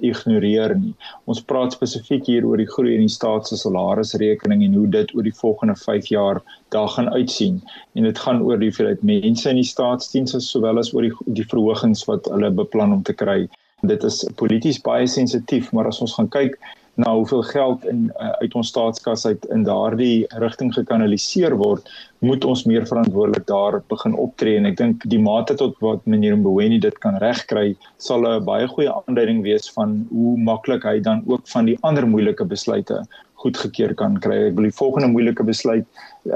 ignoreer 0.00 0.74
nie. 0.78 0.94
Ons 1.24 1.42
praat 1.42 1.72
spesifiek 1.72 2.26
hier 2.26 2.46
oor 2.46 2.56
die 2.56 2.68
groei 2.74 2.94
in 2.94 3.04
die 3.04 3.12
staat 3.12 3.46
se 3.46 3.56
salarisrekening 3.56 4.62
en 4.64 4.74
hoe 4.74 4.86
dit 4.86 5.14
oor 5.14 5.22
die 5.22 5.34
volgende 5.40 5.76
5 5.76 6.06
jaar 6.06 6.40
daar 6.68 6.88
gaan 6.88 7.08
uitsien. 7.08 7.60
En 7.94 8.02
dit 8.02 8.18
gaan 8.18 8.42
oor 8.42 8.58
die 8.58 8.70
hoeveelheid 8.70 9.02
mense 9.02 9.50
in 9.50 9.60
die 9.60 9.70
staatsdiens 9.72 10.36
sowel 10.50 10.78
as 10.78 10.94
oor 10.94 11.02
die 11.02 11.12
die 11.26 11.48
verhogings 11.52 12.04
wat 12.04 12.24
hulle 12.32 12.50
beplan 12.50 12.92
om 12.92 13.02
te 13.02 13.12
kry. 13.12 13.48
Dit 13.82 14.04
is 14.04 14.24
polities 14.36 14.80
baie 14.80 15.06
sensitief, 15.06 15.72
maar 15.72 15.86
as 15.86 16.00
ons 16.00 16.14
gaan 16.14 16.28
kyk 16.28 16.56
na 17.00 17.14
hoeveel 17.14 17.42
geld 17.42 17.84
in 17.90 18.06
uh, 18.20 18.30
uit 18.40 18.54
ons 18.54 18.68
staatskas 18.68 19.26
uit 19.26 19.46
in 19.54 19.64
daardie 19.66 20.26
rigting 20.42 20.72
gekanaliseer 20.74 21.56
word, 21.58 21.88
moet 22.24 22.44
ons 22.44 22.64
meer 22.64 22.86
verantwoordelik 22.86 23.46
daar 23.46 23.80
begin 23.90 24.14
optree. 24.14 24.56
En 24.56 24.68
ek 24.70 24.78
dink 24.78 25.04
die 25.10 25.20
mate 25.20 25.56
tot 25.60 25.76
wat 25.84 26.06
meneer 26.06 26.36
Mboweni 26.38 26.78
dit 26.80 26.98
kan 27.04 27.18
regkry, 27.22 27.74
sal 27.98 28.26
'n 28.28 28.44
baie 28.44 28.68
goeie 28.68 28.92
aanduiding 28.92 29.42
wees 29.42 29.70
van 29.74 30.06
hoe 30.10 30.36
maklik 30.38 30.84
hy 30.84 31.00
dan 31.00 31.24
ook 31.26 31.48
van 31.48 31.66
die 31.66 31.78
ander 31.82 32.06
moeilike 32.06 32.44
besluite 32.44 33.02
goedgekeur 33.44 33.94
kan 33.98 34.18
kry. 34.24 34.48
Ek 34.48 34.58
wil 34.58 34.68
die 34.68 34.76
volgende 34.76 35.10
moeilike 35.12 35.44
besluit 35.46 35.86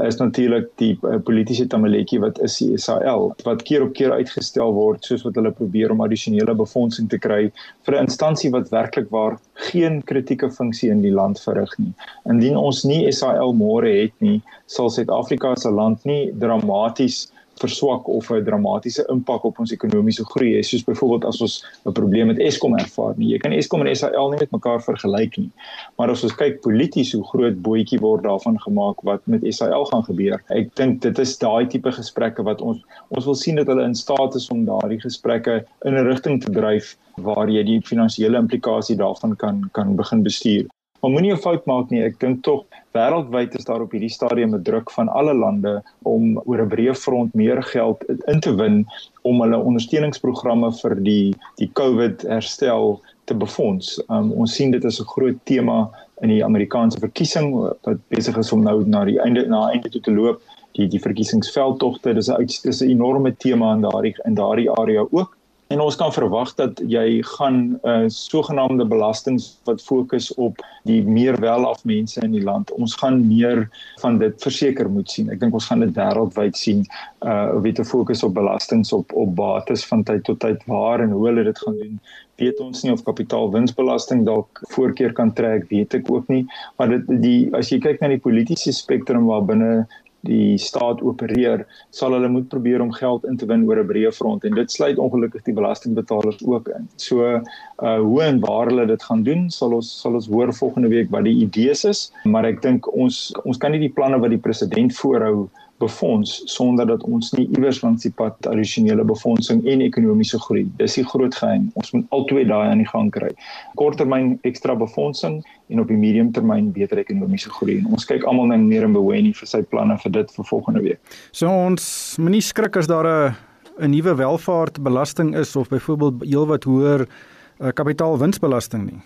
is 0.05 0.19
natuurlik 0.21 0.69
die 0.81 0.93
uh, 1.01 1.17
politieke 1.25 1.65
tamaletjie 1.73 2.21
wat 2.21 2.41
is 2.45 2.59
die 2.61 2.77
SAL 2.81 3.31
wat 3.47 3.65
keer 3.69 3.87
op 3.87 3.95
keer 3.97 4.13
uitgestel 4.13 4.75
word 4.77 5.07
soos 5.09 5.25
wat 5.25 5.39
hulle 5.41 5.53
probeer 5.57 5.95
om 5.95 6.03
addisionele 6.05 6.55
befondsing 6.59 7.09
te 7.09 7.21
kry 7.25 7.41
vir 7.87 7.97
'n 7.97 8.05
instansie 8.05 8.53
wat 8.53 8.69
werklik 8.75 9.09
waar 9.15 9.39
geen 9.71 10.03
kritieke 10.11 10.51
funksie 10.51 10.91
in 10.91 11.01
die 11.03 11.15
land 11.15 11.41
verrig 11.41 11.73
nie. 11.79 11.95
Indien 12.29 12.57
ons 12.57 12.85
nie 12.85 13.09
SAL 13.13 13.55
môre 13.57 13.89
het 14.03 14.15
nie, 14.21 14.43
sal 14.67 14.91
Suid-Afrika 14.91 15.57
se 15.57 15.71
land 15.71 16.05
nie 16.05 16.33
dramaties 16.39 17.29
verswak 17.61 18.09
of 18.09 18.31
'n 18.31 18.45
dramatiese 18.45 19.05
impak 19.13 19.45
op 19.45 19.59
ons 19.59 19.73
ekonomiese 19.73 20.25
groei 20.25 20.55
hê 20.57 20.63
soos 20.65 20.85
byvoorbeeld 20.85 21.25
as 21.25 21.41
ons 21.41 21.65
'n 21.87 21.93
probleem 21.93 22.27
met 22.27 22.39
Eskom 22.39 22.77
ervaar 22.79 23.15
nie. 23.17 23.33
Jy 23.33 23.39
kan 23.39 23.53
Eskom 23.53 23.87
en 23.87 23.97
SAL 23.97 24.31
nie 24.31 24.39
met 24.41 24.53
mekaar 24.53 24.81
vergelyk 24.83 25.39
nie. 25.39 25.51
Maar 25.97 26.11
as 26.11 26.25
ons 26.25 26.35
kyk 26.35 26.61
polities 26.63 27.13
hoe 27.13 27.25
groot 27.25 27.63
bootjie 27.63 28.01
word 28.01 28.23
daarvan 28.23 28.59
gemaak 28.61 29.03
wat 29.03 29.27
met 29.27 29.43
SAL 29.55 29.85
gaan 29.85 30.05
gebeur. 30.05 30.43
Ek 30.51 30.75
dink 30.75 31.01
dit 31.03 31.19
is 31.19 31.39
daai 31.39 31.67
tipe 31.67 31.93
gesprekke 31.93 32.43
wat 32.43 32.61
ons 32.61 32.79
ons 33.09 33.25
wil 33.25 33.35
sien 33.35 33.57
dat 33.57 33.67
hulle 33.67 33.85
in 33.85 33.95
staat 33.95 34.35
is 34.35 34.51
om 34.51 34.65
daardie 34.65 35.01
gesprekke 35.01 35.65
in 35.85 35.95
'n 35.95 36.07
rigting 36.07 36.45
te 36.45 36.51
dryf 36.53 36.97
waar 37.17 37.49
jy 37.49 37.63
die 37.65 37.81
finansiële 37.81 38.39
implikasie 38.39 38.97
daarvan 38.97 39.37
kan 39.37 39.71
kan 39.73 39.97
begin 39.97 40.23
bestuur. 40.23 40.67
Maar 41.01 41.11
moenie 41.11 41.33
'n 41.33 41.37
fout 41.37 41.67
maak 41.67 41.91
nie. 41.91 42.03
Ek 42.03 42.19
dink 42.21 42.43
tog 42.43 42.65
wêreldwyd 42.93 43.55
is 43.55 43.65
daar 43.65 43.81
op 43.81 43.93
hierdie 43.93 44.11
stadium 44.11 44.55
'n 44.55 44.63
druk 44.63 44.91
van 44.91 45.09
alle 45.09 45.35
lande 45.35 45.83
om 46.03 46.41
oor 46.45 46.63
'n 46.63 46.69
breë 46.69 46.95
front 46.95 47.35
meer 47.35 47.63
geld 47.63 48.05
in 48.27 48.41
te 48.41 48.55
win 48.55 48.87
om 49.23 49.41
hulle 49.41 49.59
ondersteuningsprogramme 49.59 50.73
vir 50.73 50.95
die 50.95 51.35
die 51.57 51.71
COVID 51.73 52.23
herstel 52.23 53.01
te 53.25 53.35
befonds. 53.35 54.03
Um, 54.09 54.33
ons 54.33 54.55
sien 54.55 54.71
dit 54.71 54.85
as 54.85 55.01
'n 55.01 55.05
groot 55.15 55.39
tema 55.45 55.91
in 56.23 56.29
die 56.29 56.45
Amerikaanse 56.45 56.99
verkiesing 56.99 57.53
wat 57.55 57.99
besig 58.09 58.37
is 58.37 58.53
om 58.53 58.63
nou 58.63 58.83
na 58.87 59.05
die 59.05 59.21
einde 59.21 59.47
na 59.47 59.71
einde 59.71 59.89
toe 59.89 60.01
te 60.01 60.11
loop 60.11 60.43
die 60.73 60.89
die 60.89 61.01
verkiesingsveldtogte 61.01 62.15
dis 62.15 62.29
'n 62.31 62.47
dis 62.47 62.83
'n 62.83 62.91
enorme 62.91 63.37
tema 63.37 63.75
in 63.75 63.81
daardie 63.81 64.15
in 64.25 64.35
daardie 64.35 64.71
area 64.71 65.07
ook 65.11 65.38
en 65.69 65.81
ons 65.85 65.97
kan 66.01 66.13
verwag 66.13 66.55
dat 66.57 66.81
jy 66.89 67.21
gaan 67.37 67.57
'n 67.59 67.89
uh, 67.89 68.09
sogenaamde 68.09 68.87
belastings 68.89 69.59
wat 69.69 69.83
fokus 69.85 70.35
op 70.35 70.57
die 70.89 71.03
meer 71.05 71.37
welaf 71.41 71.85
mense 71.85 72.21
in 72.25 72.33
die 72.33 72.45
land 72.45 72.73
ons 72.73 72.95
gaan 72.95 73.27
meer 73.29 73.69
van 74.01 74.19
dit 74.19 74.43
verseker 74.43 74.89
moet 74.91 75.11
sien. 75.11 75.29
Ek 75.31 75.41
dink 75.41 75.53
ons 75.53 75.69
gaan 75.69 75.85
dit 75.85 75.93
wêreldwyd 75.97 76.57
sien 76.57 76.87
uh 77.21 77.61
weet 77.61 77.79
'n 77.79 77.85
fokus 77.85 78.23
op 78.23 78.35
belastings 78.35 78.93
op 78.93 79.13
op 79.13 79.37
bates 79.37 79.85
van 79.85 80.03
tyd 80.05 80.25
tot 80.25 80.41
tyd 80.41 80.65
waar 80.67 81.01
en 81.01 81.11
hoe 81.11 81.27
hulle 81.27 81.45
dit 81.45 81.59
gaan 81.59 81.77
doen. 81.77 82.01
Weet 82.37 82.61
ons 82.61 82.83
nie 82.83 82.93
of 82.93 83.03
kapitaalwinsbelasting 83.03 84.25
dalk 84.25 84.61
voorkeur 84.73 85.13
kan 85.13 85.33
trek 85.33 85.69
weet 85.69 85.95
ek 85.95 86.11
ook 86.11 86.29
nie. 86.29 86.47
Maar 86.77 86.89
dit 86.89 87.23
die 87.23 87.49
as 87.53 87.69
jy 87.69 87.79
kyk 87.79 88.01
na 88.01 88.09
die 88.09 88.25
politieke 88.25 88.73
spektrum 88.73 89.27
waar 89.27 89.45
binne 89.45 89.87
die 90.27 90.59
staat 90.59 91.03
opereer, 91.03 91.65
sal 91.95 92.13
hulle 92.17 92.29
moet 92.29 92.49
probeer 92.51 92.83
om 92.83 92.93
geld 92.93 93.25
in 93.25 93.37
te 93.37 93.47
win 93.47 93.67
oor 93.69 93.79
'n 93.79 93.87
breë 93.87 94.13
front 94.13 94.45
en 94.45 94.55
dit 94.55 94.71
sluit 94.71 94.99
ongelukkig 94.99 95.45
die 95.45 95.55
belastingbetalers 95.55 96.43
ook 96.47 96.69
in. 96.69 96.89
So 96.97 97.25
uh 97.29 97.99
hoe 97.99 98.23
en 98.23 98.41
waar 98.41 98.67
hulle 98.67 98.87
dit 98.87 99.03
gaan 99.03 99.23
doen, 99.23 99.51
sal 99.51 99.73
ons 99.75 100.01
sal 100.01 100.15
ons 100.15 100.27
hoor 100.27 100.55
volgende 100.55 100.89
week 100.89 101.11
wat 101.11 101.25
die 101.25 101.39
idees 101.47 101.85
is, 101.85 102.13
maar 102.25 102.45
ek 102.45 102.63
dink 102.63 102.89
ons 102.93 103.33
ons 103.45 103.59
kan 103.59 103.71
nie 103.71 103.81
die 103.81 103.95
planne 103.95 104.19
wat 104.19 104.31
die 104.31 104.45
president 104.49 104.95
voorhou 104.97 105.49
befonds 105.79 106.43
sonder 106.51 106.87
dat 106.87 107.03
ons 107.07 107.31
nie 107.37 107.47
iewers 107.57 107.81
langs 107.83 108.03
die 108.03 108.13
pad 108.15 108.47
addisionele 108.51 109.05
befondsing 109.07 109.65
en 109.67 109.83
ekonomiese 109.85 110.41
groei. 110.43 110.67
Dis 110.81 110.99
die 110.99 111.05
groot 111.07 111.35
geheim. 111.35 111.69
Ons 111.79 111.93
moet 111.95 112.07
albei 112.15 112.45
daai 112.49 112.69
aan 112.71 112.83
die 112.83 112.89
gang 112.89 113.11
kry. 113.15 113.31
Korttermyn 113.79 114.37
ekstra 114.49 114.75
befondsing 114.79 115.41
en 115.69 115.83
op 115.83 115.91
die 115.91 115.99
mediumtermyn 115.99 116.73
beter 116.75 116.99
ekonomiese 116.99 117.53
groei. 117.55 117.79
En 117.83 117.93
ons 117.99 118.09
kyk 118.09 118.27
almal 118.27 118.51
na 118.51 118.59
meneer 118.61 118.89
Mboweni 118.89 119.35
vir 119.37 119.51
sy 119.51 119.63
planne 119.63 119.99
vir 120.03 120.17
dit 120.19 120.35
vir 120.37 120.49
volgende 120.51 120.85
week. 120.87 121.19
So 121.33 121.51
ons 121.51 121.85
moenie 122.19 122.43
skrik 122.43 122.77
as 122.77 122.91
daar 122.91 123.07
'n 123.07 123.35
'n 123.79 123.91
nuwe 123.91 124.15
welvaartbelasting 124.15 125.37
is 125.37 125.57
of 125.57 125.69
byvoorbeeld 125.69 126.25
heelwat 126.27 126.65
hoër 126.65 127.07
uh, 127.07 127.69
kapitaalwinsbelasting 127.75 128.91
nie. 128.91 129.01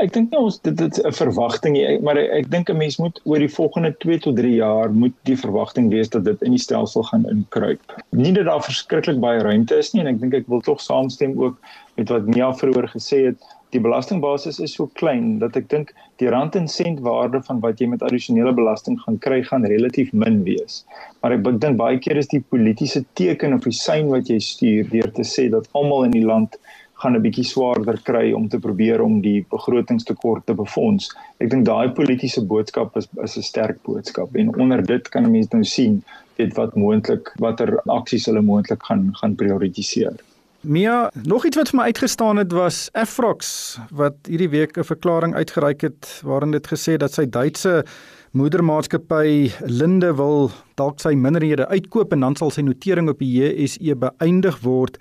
Ek 0.00 0.14
dink 0.14 0.30
nie 0.32 0.40
ons 0.40 0.56
dit 0.64 0.76
dit 0.80 0.98
'n 1.04 1.12
verwagting 1.12 1.74
nie, 1.76 1.98
maar 2.00 2.16
ek, 2.16 2.30
ek 2.38 2.46
dink 2.50 2.70
'n 2.72 2.78
mens 2.80 2.96
moet 2.96 3.20
oor 3.28 3.42
die 3.42 3.52
volgende 3.52 3.92
2 4.04 4.18
tot 4.26 4.36
3 4.36 4.54
jaar 4.56 4.94
moet 5.02 5.12
die 5.28 5.36
verwagting 5.36 5.90
wees 5.92 6.08
dat 6.08 6.24
dit 6.24 6.42
in 6.42 6.56
die 6.56 6.62
stelsel 6.62 7.04
gaan 7.10 7.28
inkruip. 7.28 7.80
Nie 8.10 8.32
dat 8.32 8.48
daar 8.48 8.64
verskriklik 8.64 9.20
baie 9.20 9.42
ruimte 9.44 9.76
is 9.76 9.92
nie 9.92 10.00
en 10.00 10.08
ek 10.14 10.20
dink 10.20 10.34
ek 10.34 10.48
wil 10.48 10.60
tog 10.64 10.80
saamstem 10.80 11.36
ook 11.36 11.58
met 11.96 12.08
wat 12.08 12.26
Mia 12.26 12.52
vroeër 12.52 12.88
gesê 12.96 13.26
het. 13.26 13.36
Die 13.70 13.80
belastingbasis 13.80 14.58
is 14.58 14.72
so 14.74 14.88
klein 14.98 15.38
dat 15.38 15.56
ek 15.56 15.68
dink 15.68 15.92
die 16.18 16.30
rand 16.32 16.56
en 16.56 16.66
sent 16.68 17.00
waarde 17.04 17.42
van 17.42 17.60
wat 17.60 17.78
jy 17.78 17.86
met 17.86 18.02
addisionele 18.02 18.52
belasting 18.56 18.96
gaan 19.04 19.18
kry 19.18 19.42
gaan 19.44 19.68
relatief 19.68 20.12
min 20.12 20.42
wees. 20.48 20.84
Maar 21.20 21.36
ek 21.36 21.44
dink 21.60 21.76
baie 21.76 21.98
keer 21.98 22.16
is 22.16 22.32
die 22.32 22.40
politieke 22.40 23.04
teken 23.20 23.52
of 23.54 23.68
die 23.68 23.76
sein 23.76 24.08
wat 24.08 24.32
jy 24.32 24.40
stuur 24.40 24.88
deur 24.90 25.12
te 25.12 25.28
sê 25.28 25.50
dat 25.50 25.68
almal 25.72 26.08
in 26.08 26.16
die 26.16 26.24
land 26.24 26.56
gaan 27.00 27.16
'n 27.16 27.22
bietjie 27.24 27.44
swaarder 27.44 27.98
kry 28.04 28.32
om 28.32 28.48
te 28.48 28.58
probeer 28.58 29.00
om 29.00 29.20
die 29.20 29.44
begrotingstekort 29.50 30.46
te 30.46 30.54
befonds. 30.54 31.10
Ek 31.40 31.50
dink 31.50 31.64
daai 31.64 31.90
politieke 31.96 32.44
boodskap 32.44 32.96
is 32.96 33.08
is 33.24 33.36
'n 33.36 33.42
sterk 33.42 33.78
boodskap 33.82 34.36
en 34.36 34.54
onder 34.60 34.82
dit 34.82 35.08
kan 35.08 35.24
'n 35.24 35.32
mens 35.32 35.48
nou 35.52 35.64
sien 35.64 36.02
weet 36.36 36.56
wat 36.56 36.76
moontlik 36.76 37.32
watter 37.38 37.80
aksies 37.86 38.26
hulle 38.26 38.42
moontlik 38.42 38.82
gaan 38.82 39.10
gaan 39.20 39.34
prioritiseer. 39.34 40.16
Mia, 40.60 41.10
nog 41.24 41.46
iets 41.46 41.56
wat 41.56 41.70
vir 41.70 41.78
my 41.78 41.84
uitgestaan 41.84 42.36
het 42.36 42.52
was 42.52 42.90
Afrox 42.92 43.78
wat 43.90 44.16
hierdie 44.28 44.50
week 44.52 44.76
'n 44.76 44.84
verklaring 44.84 45.34
uitgereik 45.34 45.80
het 45.80 46.20
waarin 46.24 46.50
dit 46.50 46.66
gesê 46.66 46.96
dat 46.96 47.12
sy 47.12 47.24
Duitse 47.24 47.84
moedermaatskappy 48.32 49.50
Linde 49.66 50.14
wil 50.14 50.50
dalk 50.74 51.00
sy 51.00 51.14
minderhede 51.14 51.66
uitkoop 51.66 52.12
en 52.12 52.20
dan 52.20 52.36
sal 52.36 52.50
sy 52.50 52.60
notering 52.60 53.08
op 53.08 53.18
die 53.18 53.32
JSE 53.40 53.96
beëindig 53.96 54.60
word. 54.60 54.98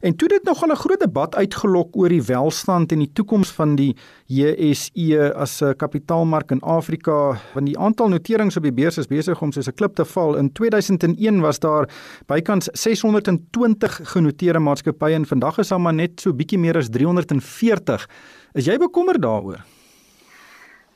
En 0.00 0.14
toe 0.16 0.28
dit 0.28 0.44
nogal 0.44 0.70
'n 0.72 0.76
groot 0.76 1.00
debat 1.00 1.34
uitgelok 1.34 1.96
oor 1.96 2.08
die 2.08 2.22
welstand 2.22 2.92
en 2.92 2.98
die 2.98 3.12
toekoms 3.12 3.50
van 3.52 3.76
die 3.76 3.96
JSE 4.26 5.34
as 5.34 5.60
'n 5.62 5.76
kapitaalmark 5.76 6.50
in 6.50 6.60
Afrika, 6.60 7.38
want 7.54 7.66
die 7.66 7.78
aantal 7.78 8.08
noterings 8.08 8.56
op 8.56 8.62
die 8.62 8.72
beurs 8.72 8.98
is 8.98 9.06
besig 9.06 9.42
om 9.42 9.52
soos 9.52 9.68
'n 9.68 9.74
klip 9.74 9.94
te 9.94 10.04
val. 10.04 10.36
In 10.36 10.52
2001 10.52 11.40
was 11.40 11.58
daar 11.58 11.88
bykans 12.26 12.68
620 12.72 14.00
genoteerde 14.02 14.58
maatskappye 14.58 15.14
en 15.14 15.26
vandag 15.26 15.58
is 15.58 15.68
daar 15.68 15.80
maar 15.80 15.94
net 15.94 16.20
so 16.20 16.32
bietjie 16.32 16.58
meer 16.58 16.76
as 16.76 16.88
340. 16.88 18.08
Is 18.52 18.64
jy 18.64 18.78
bekommerd 18.78 19.22
daaroor? 19.22 19.64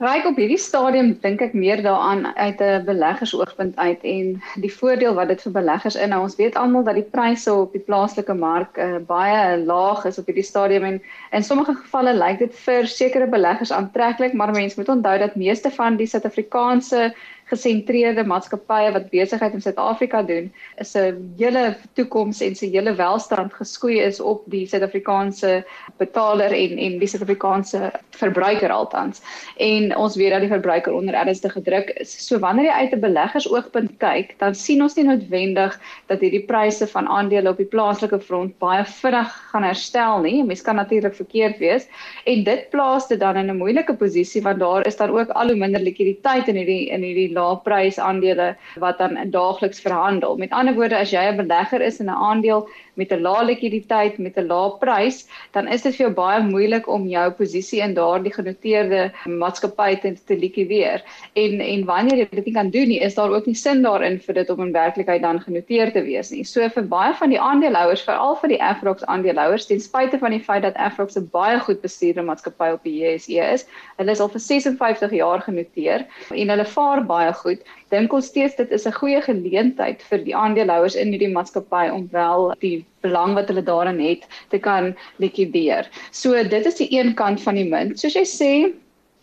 Ryk 0.02 0.24
op 0.26 0.38
hierdie 0.40 0.58
stadium 0.58 1.12
dink 1.22 1.42
ek 1.44 1.52
meer 1.54 1.78
daaraan 1.82 2.24
uit 2.34 2.60
'n 2.60 2.82
beleggersoogpunt 2.84 3.76
uit 3.78 4.02
en 4.02 4.42
die 4.58 4.72
voordeel 4.72 5.14
wat 5.14 5.28
dit 5.28 5.42
vir 5.42 5.52
beleggers 5.52 5.94
inhou. 5.94 6.22
Ons 6.22 6.34
weet 6.36 6.56
almal 6.58 6.82
dat 6.82 6.98
die 6.98 7.06
pryse 7.14 7.54
op 7.54 7.72
die 7.72 7.84
plaaslike 7.86 8.34
mark 8.34 8.76
uh, 8.76 8.98
baie 9.06 9.56
laag 9.62 10.04
is 10.04 10.18
op 10.18 10.26
hierdie 10.26 10.42
stadium 10.42 10.84
en 10.84 11.02
in 11.30 11.44
sommige 11.44 11.74
gevalle 11.74 12.14
lyk 12.14 12.38
dit 12.38 12.54
vir 12.64 12.86
sekere 12.86 13.26
beleggers 13.30 13.72
aantreklik, 13.72 14.34
maar 14.34 14.50
mense 14.50 14.80
moet 14.80 14.88
onthou 14.88 15.18
dat 15.18 15.36
meeste 15.36 15.70
van 15.70 15.96
die 15.96 16.10
Suid-Afrikaanse 16.10 17.14
gesentreerde 17.50 18.24
maatskappye 18.24 18.92
wat 18.94 19.10
besigheid 19.10 19.52
in 19.52 19.62
Suid-Afrika 19.62 20.22
doen, 20.22 20.52
is 20.80 20.94
'n 20.96 21.34
hele 21.38 21.76
toekoms 21.94 22.40
en 22.40 22.54
se 22.54 22.66
hele 22.66 22.94
welstand 22.94 23.52
geskoei 23.52 24.00
is 24.00 24.20
op 24.20 24.42
die 24.46 24.66
Suid-Afrikaanse 24.66 25.64
betaler 25.98 26.52
en 26.52 26.78
en 26.78 26.98
die 26.98 27.08
Suid-Afrikaanse 27.08 27.92
verbruiker 28.10 28.70
altans. 28.70 29.22
En 29.56 29.96
ons 29.96 30.16
weet 30.16 30.30
dat 30.30 30.40
die 30.40 30.48
verbruiker 30.48 30.92
onder 30.92 31.14
ernstige 31.14 31.62
druk 31.62 31.90
is. 32.00 32.26
So 32.26 32.38
wanneer 32.38 32.64
jy 32.64 32.70
uit 32.72 32.92
'n 32.92 33.00
beleggersoogpunt 33.00 33.98
kyk, 33.98 34.38
dan 34.38 34.54
sien 34.54 34.82
ons 34.82 34.96
nie 34.96 35.04
noodwendig 35.04 35.80
dat 36.06 36.20
hierdie 36.20 36.44
pryse 36.46 36.86
van 36.86 37.08
aandele 37.08 37.50
op 37.50 37.56
die 37.56 37.66
plaaslike 37.66 38.20
front 38.20 38.58
baie 38.58 38.84
vinnig 38.84 39.30
gaan 39.52 39.62
herstel 39.62 40.20
nie. 40.20 40.44
Mens 40.44 40.62
kan 40.62 40.76
natuurlik 40.76 41.14
verkeerd 41.14 41.58
wees 41.58 41.86
en 42.24 42.44
dit 42.44 42.70
plaas 42.70 43.08
dit 43.08 43.20
dan 43.20 43.36
in 43.36 43.50
'n 43.50 43.56
moeilike 43.56 43.94
posisie 43.94 44.42
want 44.42 44.58
daar 44.58 44.86
is 44.86 44.96
dan 44.96 45.10
ook 45.10 45.28
al 45.28 45.48
hoe 45.48 45.56
minder 45.56 45.80
likwiditeit 45.80 46.48
in 46.48 46.56
hierdie 46.56 46.88
in 46.88 47.02
hierdie 47.02 47.32
lae-prys 47.44 47.98
aandele 47.98 48.54
wat 48.82 48.98
dan 48.98 49.18
daagliks 49.30 49.84
verhandel. 49.84 50.36
Met 50.36 50.56
ander 50.56 50.74
woorde, 50.74 50.98
as 50.98 51.12
jy 51.12 51.28
'n 51.30 51.36
belegger 51.36 51.80
is 51.80 52.00
in 52.00 52.10
'n 52.10 52.20
aandeel 52.30 52.66
met 52.94 53.12
'n 53.12 53.22
lae 53.22 53.44
likwiditeit 53.44 54.18
met 54.18 54.36
'n 54.38 54.46
lae 54.46 54.70
prys, 54.78 55.26
dan 55.52 55.68
is 55.68 55.82
dit 55.82 55.96
vir 55.96 56.06
jou 56.06 56.14
baie 56.14 56.42
moeilik 56.42 56.88
om 56.88 57.06
jou 57.06 57.30
posisie 57.30 57.80
in 57.80 57.94
daardie 57.94 58.32
genoteerde 58.32 59.10
maatskappy 59.24 59.96
te, 60.02 60.14
te 60.26 60.36
likwideer. 60.36 61.02
En 61.34 61.60
en 61.60 61.84
wanneer 61.84 62.18
jy 62.18 62.28
dit 62.30 62.44
nie 62.44 62.54
kan 62.54 62.70
doen 62.70 62.88
nie, 62.88 63.00
is 63.00 63.14
daar 63.14 63.30
ook 63.30 63.46
nie 63.46 63.54
sin 63.54 63.82
daarin 63.82 64.20
vir 64.20 64.34
dit 64.34 64.50
om 64.50 64.60
in 64.60 64.72
werklikheid 64.72 65.22
dan 65.22 65.40
genoteer 65.40 65.92
te 65.92 66.02
wees 66.02 66.30
nie. 66.30 66.44
So 66.44 66.68
vir 66.68 66.88
baie 66.88 67.14
van 67.14 67.30
die 67.30 67.40
aandeelhouers, 67.40 68.02
veral 68.02 68.36
vir 68.36 68.48
die 68.48 68.62
Afrox 68.62 69.04
aandeelhouers, 69.04 69.66
ten 69.66 69.80
spyte 69.80 70.18
van 70.18 70.30
die 70.30 70.40
feit 70.40 70.62
dat 70.62 70.76
Afrox 70.76 71.16
'n 71.16 71.28
baie 71.32 71.58
goed 71.60 71.80
bestuurde 71.80 72.22
maatskappy 72.22 72.70
op 72.72 72.82
die 72.84 72.98
JSE 73.02 73.52
is, 73.52 73.66
hulle 73.96 74.10
is 74.10 74.20
al 74.20 74.28
vir 74.28 74.40
56 74.40 75.10
jaar 75.10 75.40
genoteer 75.40 76.06
en 76.30 76.48
hulle 76.48 76.64
vaar 76.64 77.04
baie 77.04 77.23
goed 77.32 77.62
dink 77.94 78.12
ons 78.12 78.26
steeds 78.26 78.56
dit 78.56 78.70
is 78.70 78.86
'n 78.86 78.98
goeie 78.98 79.20
geleentheid 79.22 80.02
vir 80.10 80.24
die 80.24 80.36
aandeelhouers 80.36 80.94
in 80.94 81.12
hierdie 81.14 81.32
maatskappy 81.32 81.88
om 81.90 82.08
wel 82.12 82.54
die 82.60 82.84
belang 83.02 83.34
wat 83.34 83.48
hulle 83.48 83.62
daarin 83.62 84.00
het 84.00 84.24
te 84.50 84.58
kan 84.58 84.94
likwideer. 85.18 85.88
So 86.10 86.32
dit 86.42 86.66
is 86.66 86.80
die 86.80 86.88
een 86.90 87.14
kant 87.14 87.42
van 87.42 87.54
die 87.54 87.68
munt. 87.68 88.00
Soos 88.00 88.14
jy 88.14 88.24
sê, 88.24 88.52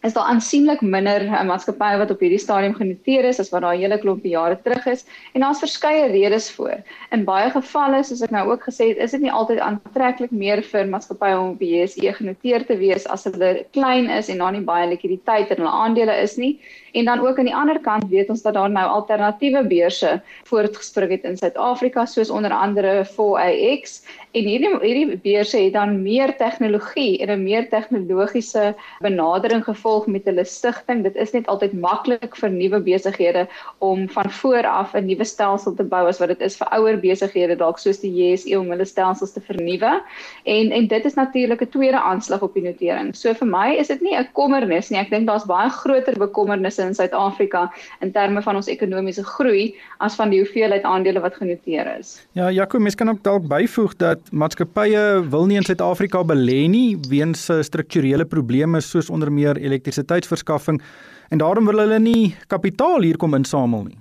is 0.02 0.14
daar 0.14 0.30
aansienlik 0.34 0.82
minder 0.82 1.24
uh, 1.28 1.44
maatskappye 1.46 2.00
wat 2.02 2.12
op 2.14 2.22
hierdie 2.24 2.42
stadium 2.42 2.74
genoteer 2.74 3.28
is 3.30 3.40
as 3.40 3.52
wat 3.54 3.62
daar 3.62 3.76
'n 3.76 3.82
hele 3.84 4.00
klompie 4.02 4.32
jare 4.34 4.58
terug 4.64 4.86
is 4.86 5.06
en 5.34 5.42
daar's 5.42 5.60
verskeie 5.60 6.08
redes 6.12 6.52
voor. 6.52 6.82
In 7.12 7.24
baie 7.24 7.50
gevalle, 7.50 8.04
soos 8.04 8.22
ek 8.22 8.32
nou 8.32 8.50
ook 8.50 8.64
gesê 8.64 8.90
het, 8.90 8.98
is 8.98 9.12
dit 9.12 9.22
nie 9.22 9.32
altyd 9.32 9.60
aantreklik 9.60 10.32
meer 10.32 10.64
vir 10.64 10.88
maatskappye 10.88 11.38
om 11.38 11.50
op 11.54 11.60
die 11.60 11.70
JSE 11.76 12.14
genoteer 12.14 12.66
te 12.66 12.78
wees 12.78 13.06
as 13.08 13.24
hulle 13.24 13.66
klein 13.72 14.10
is 14.10 14.30
en 14.30 14.38
daar 14.38 14.52
nie 14.52 14.66
baie 14.66 14.90
likwiditeit 14.90 15.52
in 15.52 15.58
hulle 15.62 15.70
aandele 15.86 16.16
is 16.22 16.38
nie. 16.38 16.60
En 16.94 17.06
dan 17.06 17.20
ook 17.20 17.38
aan 17.40 17.46
die 17.46 17.56
ander 17.56 17.80
kant 17.80 18.10
weet 18.10 18.30
ons 18.30 18.42
dat 18.42 18.54
daar 18.54 18.70
nou 18.70 18.88
alternatiewe 18.88 19.64
beurse 19.68 20.22
voortgespring 20.44 21.12
het 21.12 21.24
in 21.24 21.38
Suid-Afrika 21.38 22.06
soos 22.06 22.30
onder 22.30 22.52
andere 22.52 23.06
4AX 23.06 24.02
en 24.32 24.44
hierdie 24.44 24.74
hierdie 24.82 25.18
beurse 25.24 25.58
het 25.58 25.74
dan 25.74 26.02
meer 26.02 26.36
tegnologie 26.38 27.20
en 27.22 27.30
'n 27.30 27.44
meer 27.44 27.70
tegnologiese 27.70 28.76
benadering 29.00 29.64
gevolg 29.64 29.91
gevolg 29.92 30.08
met 30.08 30.26
hulle 30.26 30.46
stigting. 30.46 31.04
Dit 31.04 31.16
is 31.16 31.34
net 31.34 31.48
altyd 31.52 31.74
maklik 31.74 32.36
vir 32.40 32.50
nuwe 32.52 32.80
besighede 32.82 33.48
om 33.80 34.08
van 34.10 34.30
voor 34.32 34.66
af 34.68 34.94
'n 34.96 35.06
nuwe 35.06 35.26
stelsel 35.26 35.76
te 35.76 35.84
bou 35.84 36.08
as 36.08 36.20
wat 36.20 36.30
dit 36.30 36.42
is 36.42 36.58
vir 36.58 36.68
ouer 36.72 36.98
besighede 36.98 37.56
dalk 37.58 37.78
soos 37.78 38.00
die 38.00 38.12
JSE 38.12 38.60
om 38.60 38.70
hulle 38.70 38.86
stelsels 38.86 39.34
te 39.34 39.42
vernuwe. 39.42 40.02
En 40.46 40.72
en 40.72 40.88
dit 40.88 41.06
is 41.06 41.16
natuurlik 41.16 41.62
'n 41.62 41.70
tweede 41.70 42.02
aanslag 42.02 42.42
op 42.42 42.54
die 42.54 42.64
notering. 42.64 43.16
So 43.16 43.34
vir 43.34 43.48
my 43.48 43.76
is 43.76 43.88
dit 43.88 44.02
nie 44.02 44.16
'n 44.16 44.28
kommernis 44.34 44.90
nie. 44.90 45.00
Ek 45.00 45.10
dink 45.10 45.28
daar's 45.28 45.46
baie 45.46 45.70
groter 45.70 46.18
bekommernisse 46.18 46.82
in 46.82 46.94
Suid-Afrika 46.94 47.72
in 48.02 48.12
terme 48.12 48.42
van 48.42 48.56
ons 48.56 48.68
ekonomiese 48.68 49.24
groei 49.24 49.76
as 50.00 50.16
van 50.16 50.30
die 50.30 50.40
hoeveelheid 50.40 50.84
aandele 50.84 51.20
wat 51.20 51.36
genoteer 51.36 51.98
is. 52.00 52.26
Ja, 52.34 52.52
Jaco, 52.52 52.80
mens 52.80 52.96
kan 52.96 53.10
ook 53.10 53.24
dalk 53.24 53.48
byvoeg 53.48 53.96
dat 53.98 54.20
maatskappye 54.32 55.30
wil 55.30 55.46
nie 55.46 55.58
in 55.58 55.64
Suid-Afrika 55.64 56.24
belê 56.24 56.70
nie 56.70 56.98
weens 57.10 57.50
strukturele 57.62 58.26
probleme 58.26 58.82
soos 58.82 59.10
onder 59.10 59.32
meer 59.32 59.58
elektrisiteitsverskaffing 59.82 60.82
en 61.30 61.38
daarom 61.38 61.66
wil 61.66 61.80
hulle 61.80 62.00
nie 62.00 62.36
kapitaal 62.48 63.02
hier 63.02 63.18
kom 63.18 63.34
insamel 63.34 63.84
nie. 63.90 64.00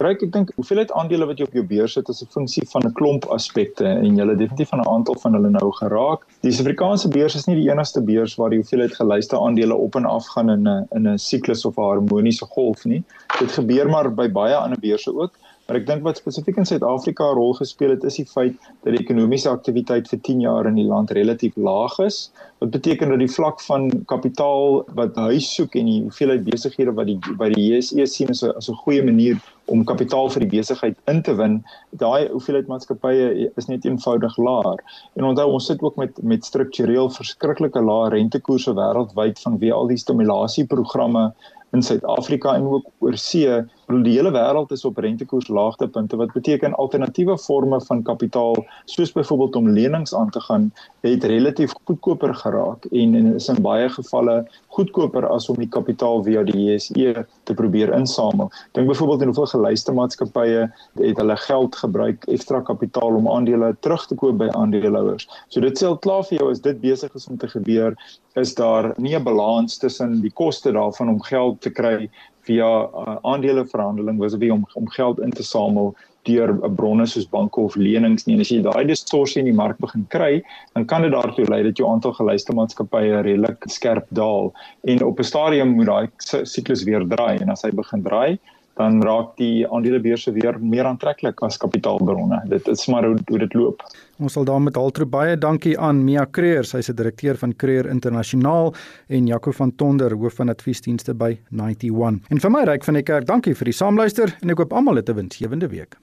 Ryk, 0.00 0.22
ek 0.24 0.30
dink 0.32 0.50
hoeveelheid 0.56 0.92
aandele 0.96 1.26
wat 1.28 1.36
jy 1.36 1.44
op 1.44 1.56
jou 1.58 1.62
beurs 1.68 1.94
het 1.98 2.08
is 2.08 2.22
'n 2.24 2.28
funksie 2.32 2.62
van 2.72 2.86
'n 2.86 2.92
klomp 2.96 3.26
aspekte 3.36 3.84
en 3.84 4.16
jy 4.16 4.28
het 4.28 4.38
definitief 4.38 4.70
van 4.72 4.80
'n 4.80 4.88
aantal 4.88 5.14
van 5.20 5.34
hulle 5.34 5.50
nou 5.50 5.70
geraak. 5.72 6.24
Die 6.40 6.52
Suid-Afrikaanse 6.52 7.08
beurs 7.08 7.34
is 7.34 7.46
nie 7.46 7.56
die 7.56 7.68
enigste 7.70 8.00
beurs 8.00 8.36
waar 8.36 8.48
die 8.50 8.58
hoeveelheid 8.58 8.94
gelyste 8.94 9.36
aandele 9.36 9.74
op 9.74 9.94
en 9.94 10.06
af 10.06 10.26
gaan 10.26 10.50
in 10.50 10.66
'n 10.68 10.86
in 10.96 11.06
'n 11.06 11.18
siklus 11.18 11.64
of 11.64 11.76
'n 11.76 11.82
harmoniese 11.82 12.46
golf 12.46 12.84
nie. 12.84 13.04
Dit 13.38 13.52
gebeur 13.52 13.90
maar 13.90 14.14
by 14.14 14.28
baie 14.28 14.56
ander 14.56 14.80
beurse 14.80 15.12
ook. 15.14 15.32
Maar 15.70 15.78
ek 15.78 15.84
dink 15.86 16.00
wat 16.02 16.18
spesifiek 16.18 16.56
in 16.58 16.66
Suid-Afrika 16.66 17.28
'n 17.30 17.36
rol 17.38 17.52
gespeel 17.54 17.92
het, 17.94 18.02
is 18.02 18.16
die 18.18 18.26
feit 18.26 18.56
dat 18.82 18.90
die 18.90 18.98
ekonomiese 19.04 19.50
aktiwiteit 19.50 20.08
vir 20.10 20.18
10 20.28 20.40
jaar 20.42 20.66
in 20.66 20.74
die 20.74 20.86
land 20.88 21.12
relatief 21.14 21.54
laag 21.54 21.94
is. 22.02 22.32
Wat 22.58 22.72
beteken 22.74 23.08
dat 23.08 23.20
die 23.22 23.30
vlak 23.30 23.60
van 23.62 23.86
kapitaal 24.10 24.82
wat 24.98 25.14
huis 25.14 25.46
soek 25.54 25.76
en 25.78 25.86
die 25.86 26.00
hoeveelheid 26.02 26.42
besighede 26.42 26.94
wat 26.96 27.06
die 27.06 27.20
by 27.38 27.52
die 27.54 27.68
JSE 27.68 28.06
sien 28.06 28.34
as 28.34 28.42
'n 28.42 28.50
as 28.56 28.68
'n 28.68 28.80
goeie 28.82 29.04
manier 29.04 29.38
om 29.66 29.84
kapitaal 29.84 30.28
vir 30.30 30.40
die 30.40 30.58
besigheid 30.58 30.96
in 31.06 31.22
te 31.22 31.36
win, 31.36 31.62
daai 31.92 32.26
hoeveelheid 32.28 32.66
maatskappye 32.66 33.52
is 33.56 33.68
net 33.68 33.84
eenvoudig 33.84 34.38
laer. 34.38 34.82
En 35.14 35.24
onthou 35.24 35.52
ons 35.52 35.66
sit 35.66 35.80
ook 35.82 35.96
met 35.96 36.22
met 36.22 36.44
struktureel 36.44 37.10
verskriklike 37.10 37.80
lae 37.80 38.10
rentekoerse 38.10 38.74
wêreldwyd 38.74 39.38
vanweë 39.38 39.72
al 39.72 39.86
die 39.86 40.02
stimulasieprogramme 40.02 41.32
in 41.72 41.82
Suid-Afrika 41.82 42.54
en 42.54 42.66
ook 42.66 42.86
oor 42.98 43.16
see 43.16 43.46
die 43.90 44.14
hele 44.16 44.30
wêreld 44.30 44.72
is 44.72 44.84
op 44.84 44.98
rentekoers 44.98 45.48
laagtepunte 45.48 46.16
wat 46.16 46.32
beteken 46.32 46.74
alternatiewe 46.74 47.38
forme 47.38 47.80
van 47.80 48.02
kapitaal 48.02 48.54
soos 48.84 49.12
byvoorbeeld 49.12 49.56
om 49.56 49.68
lenings 49.68 50.14
aan 50.14 50.30
te 50.30 50.40
gaan 50.40 50.72
het 51.00 51.24
relatief 51.24 51.72
goedkoper 51.84 52.34
geraak 52.34 52.84
en 52.84 53.14
en 53.14 53.34
is 53.34 53.48
in 53.48 53.62
baie 53.62 53.88
gevalle 53.88 54.36
goedkoper 54.76 55.26
as 55.26 55.48
om 55.50 55.58
die 55.58 55.68
kapitaal 55.68 56.22
via 56.26 56.42
die 56.46 56.56
JSE 56.58 57.24
te 57.48 57.56
probeer 57.58 57.92
insamel. 57.96 58.50
Dink 58.76 58.88
byvoorbeeld 58.90 59.24
in 59.24 59.32
hoeveel 59.32 59.50
gelyste 59.52 59.94
maatskappye 59.96 60.66
het 61.00 61.20
hulle 61.20 61.36
geld 61.46 61.76
gebruik 61.82 62.26
ekstra 62.30 62.62
kapitaal 62.66 63.18
om 63.18 63.28
aandele 63.30 63.72
terug 63.84 64.06
te 64.06 64.18
koop 64.18 64.38
by 64.42 64.50
aandeelhouers. 64.54 65.26
So 65.48 65.60
dit 65.64 65.78
sê 65.78 65.88
al 65.90 65.98
klaar 65.98 66.22
vir 66.28 66.38
jou 66.38 66.50
as 66.50 66.62
dit 66.62 66.80
besig 66.82 67.14
is 67.18 67.28
om 67.30 67.38
te 67.40 67.50
gebeur 67.50 67.96
is 68.38 68.54
daar 68.54 68.94
nie 68.96 69.16
'n 69.16 69.24
balans 69.24 69.78
tussen 69.78 70.20
die 70.22 70.30
koste 70.30 70.72
daarvan 70.72 71.08
om 71.08 71.22
geld 71.22 71.60
te 71.60 71.70
kry 71.70 72.10
via 72.46 72.70
uh, 72.86 73.16
aandeleverhandeling 73.22 74.18
was 74.18 74.32
dit 74.32 74.50
om 74.50 74.66
om 74.74 74.88
geld 74.88 75.20
in 75.20 75.30
te 75.30 75.42
samel 75.42 75.94
deur 76.30 76.54
bronne 76.78 77.06
soos 77.06 77.28
banke 77.34 77.60
of 77.60 77.76
lenings 77.76 78.26
nie 78.26 78.36
en 78.38 78.44
as 78.46 78.52
jy 78.54 78.60
daai 78.66 78.84
distorsie 78.88 79.42
in 79.42 79.50
die 79.50 79.58
mark 79.62 79.78
begin 79.84 80.06
kry 80.14 80.32
dan 80.74 80.86
kan 80.92 81.06
dit 81.06 81.14
daartoe 81.14 81.48
lei 81.50 81.62
dat 81.66 81.82
jou 81.82 81.90
aantal 81.90 82.16
gelyste 82.20 82.56
maatskappye 82.56 83.20
redelik 83.26 83.68
skerp 83.68 84.06
daal 84.22 84.52
en 84.94 85.04
op 85.10 85.20
'n 85.20 85.30
stadium 85.32 85.76
moet 85.76 85.92
daai 85.92 86.08
siklus 86.54 86.86
weer 86.88 87.06
draai 87.14 87.36
en 87.40 87.50
as 87.50 87.62
hy 87.66 87.70
begin 87.82 88.02
draai 88.06 88.38
dan 88.80 89.00
raak 89.04 89.34
die 89.40 89.66
aandelebeurse 89.68 90.32
weer 90.36 90.56
meer 90.60 90.88
aantreklik 90.88 91.42
as 91.46 91.58
kapitaalbronne. 91.60 92.40
Dit 92.52 92.68
is 92.72 92.86
maar 92.92 93.06
hoe, 93.08 93.18
hoe 93.28 93.40
dit 93.44 93.56
loop. 93.58 93.84
Ons 94.20 94.36
sal 94.36 94.46
daarmee 94.48 94.76
altrou 94.80 95.06
baie 95.08 95.36
dankie 95.40 95.76
aan 95.78 96.02
Mia 96.04 96.26
Creer, 96.30 96.66
sy 96.68 96.82
is 96.82 96.90
die 96.92 96.96
direkteur 96.96 97.38
van 97.40 97.54
Creer 97.56 97.88
Internasionaal 97.90 98.74
en 99.08 99.30
Jaco 99.30 99.54
van 99.56 99.74
Tonder, 99.76 100.16
hoof 100.16 100.40
van 100.40 100.52
adviesdienste 100.52 101.16
by 101.16 101.34
91. 101.50 102.20
En 102.30 102.44
vir 102.44 102.54
my 102.56 102.66
ryk 102.68 102.86
van 102.88 103.00
die 103.00 103.06
kerk, 103.06 103.28
dankie 103.30 103.56
vir 103.56 103.72
die 103.72 103.76
saamluister 103.76 104.36
en 104.40 104.54
ek 104.54 104.64
hoop 104.64 104.76
almal 104.76 105.00
het 105.00 105.10
'n 105.10 105.20
winsgewende 105.24 105.68
week. 105.68 105.98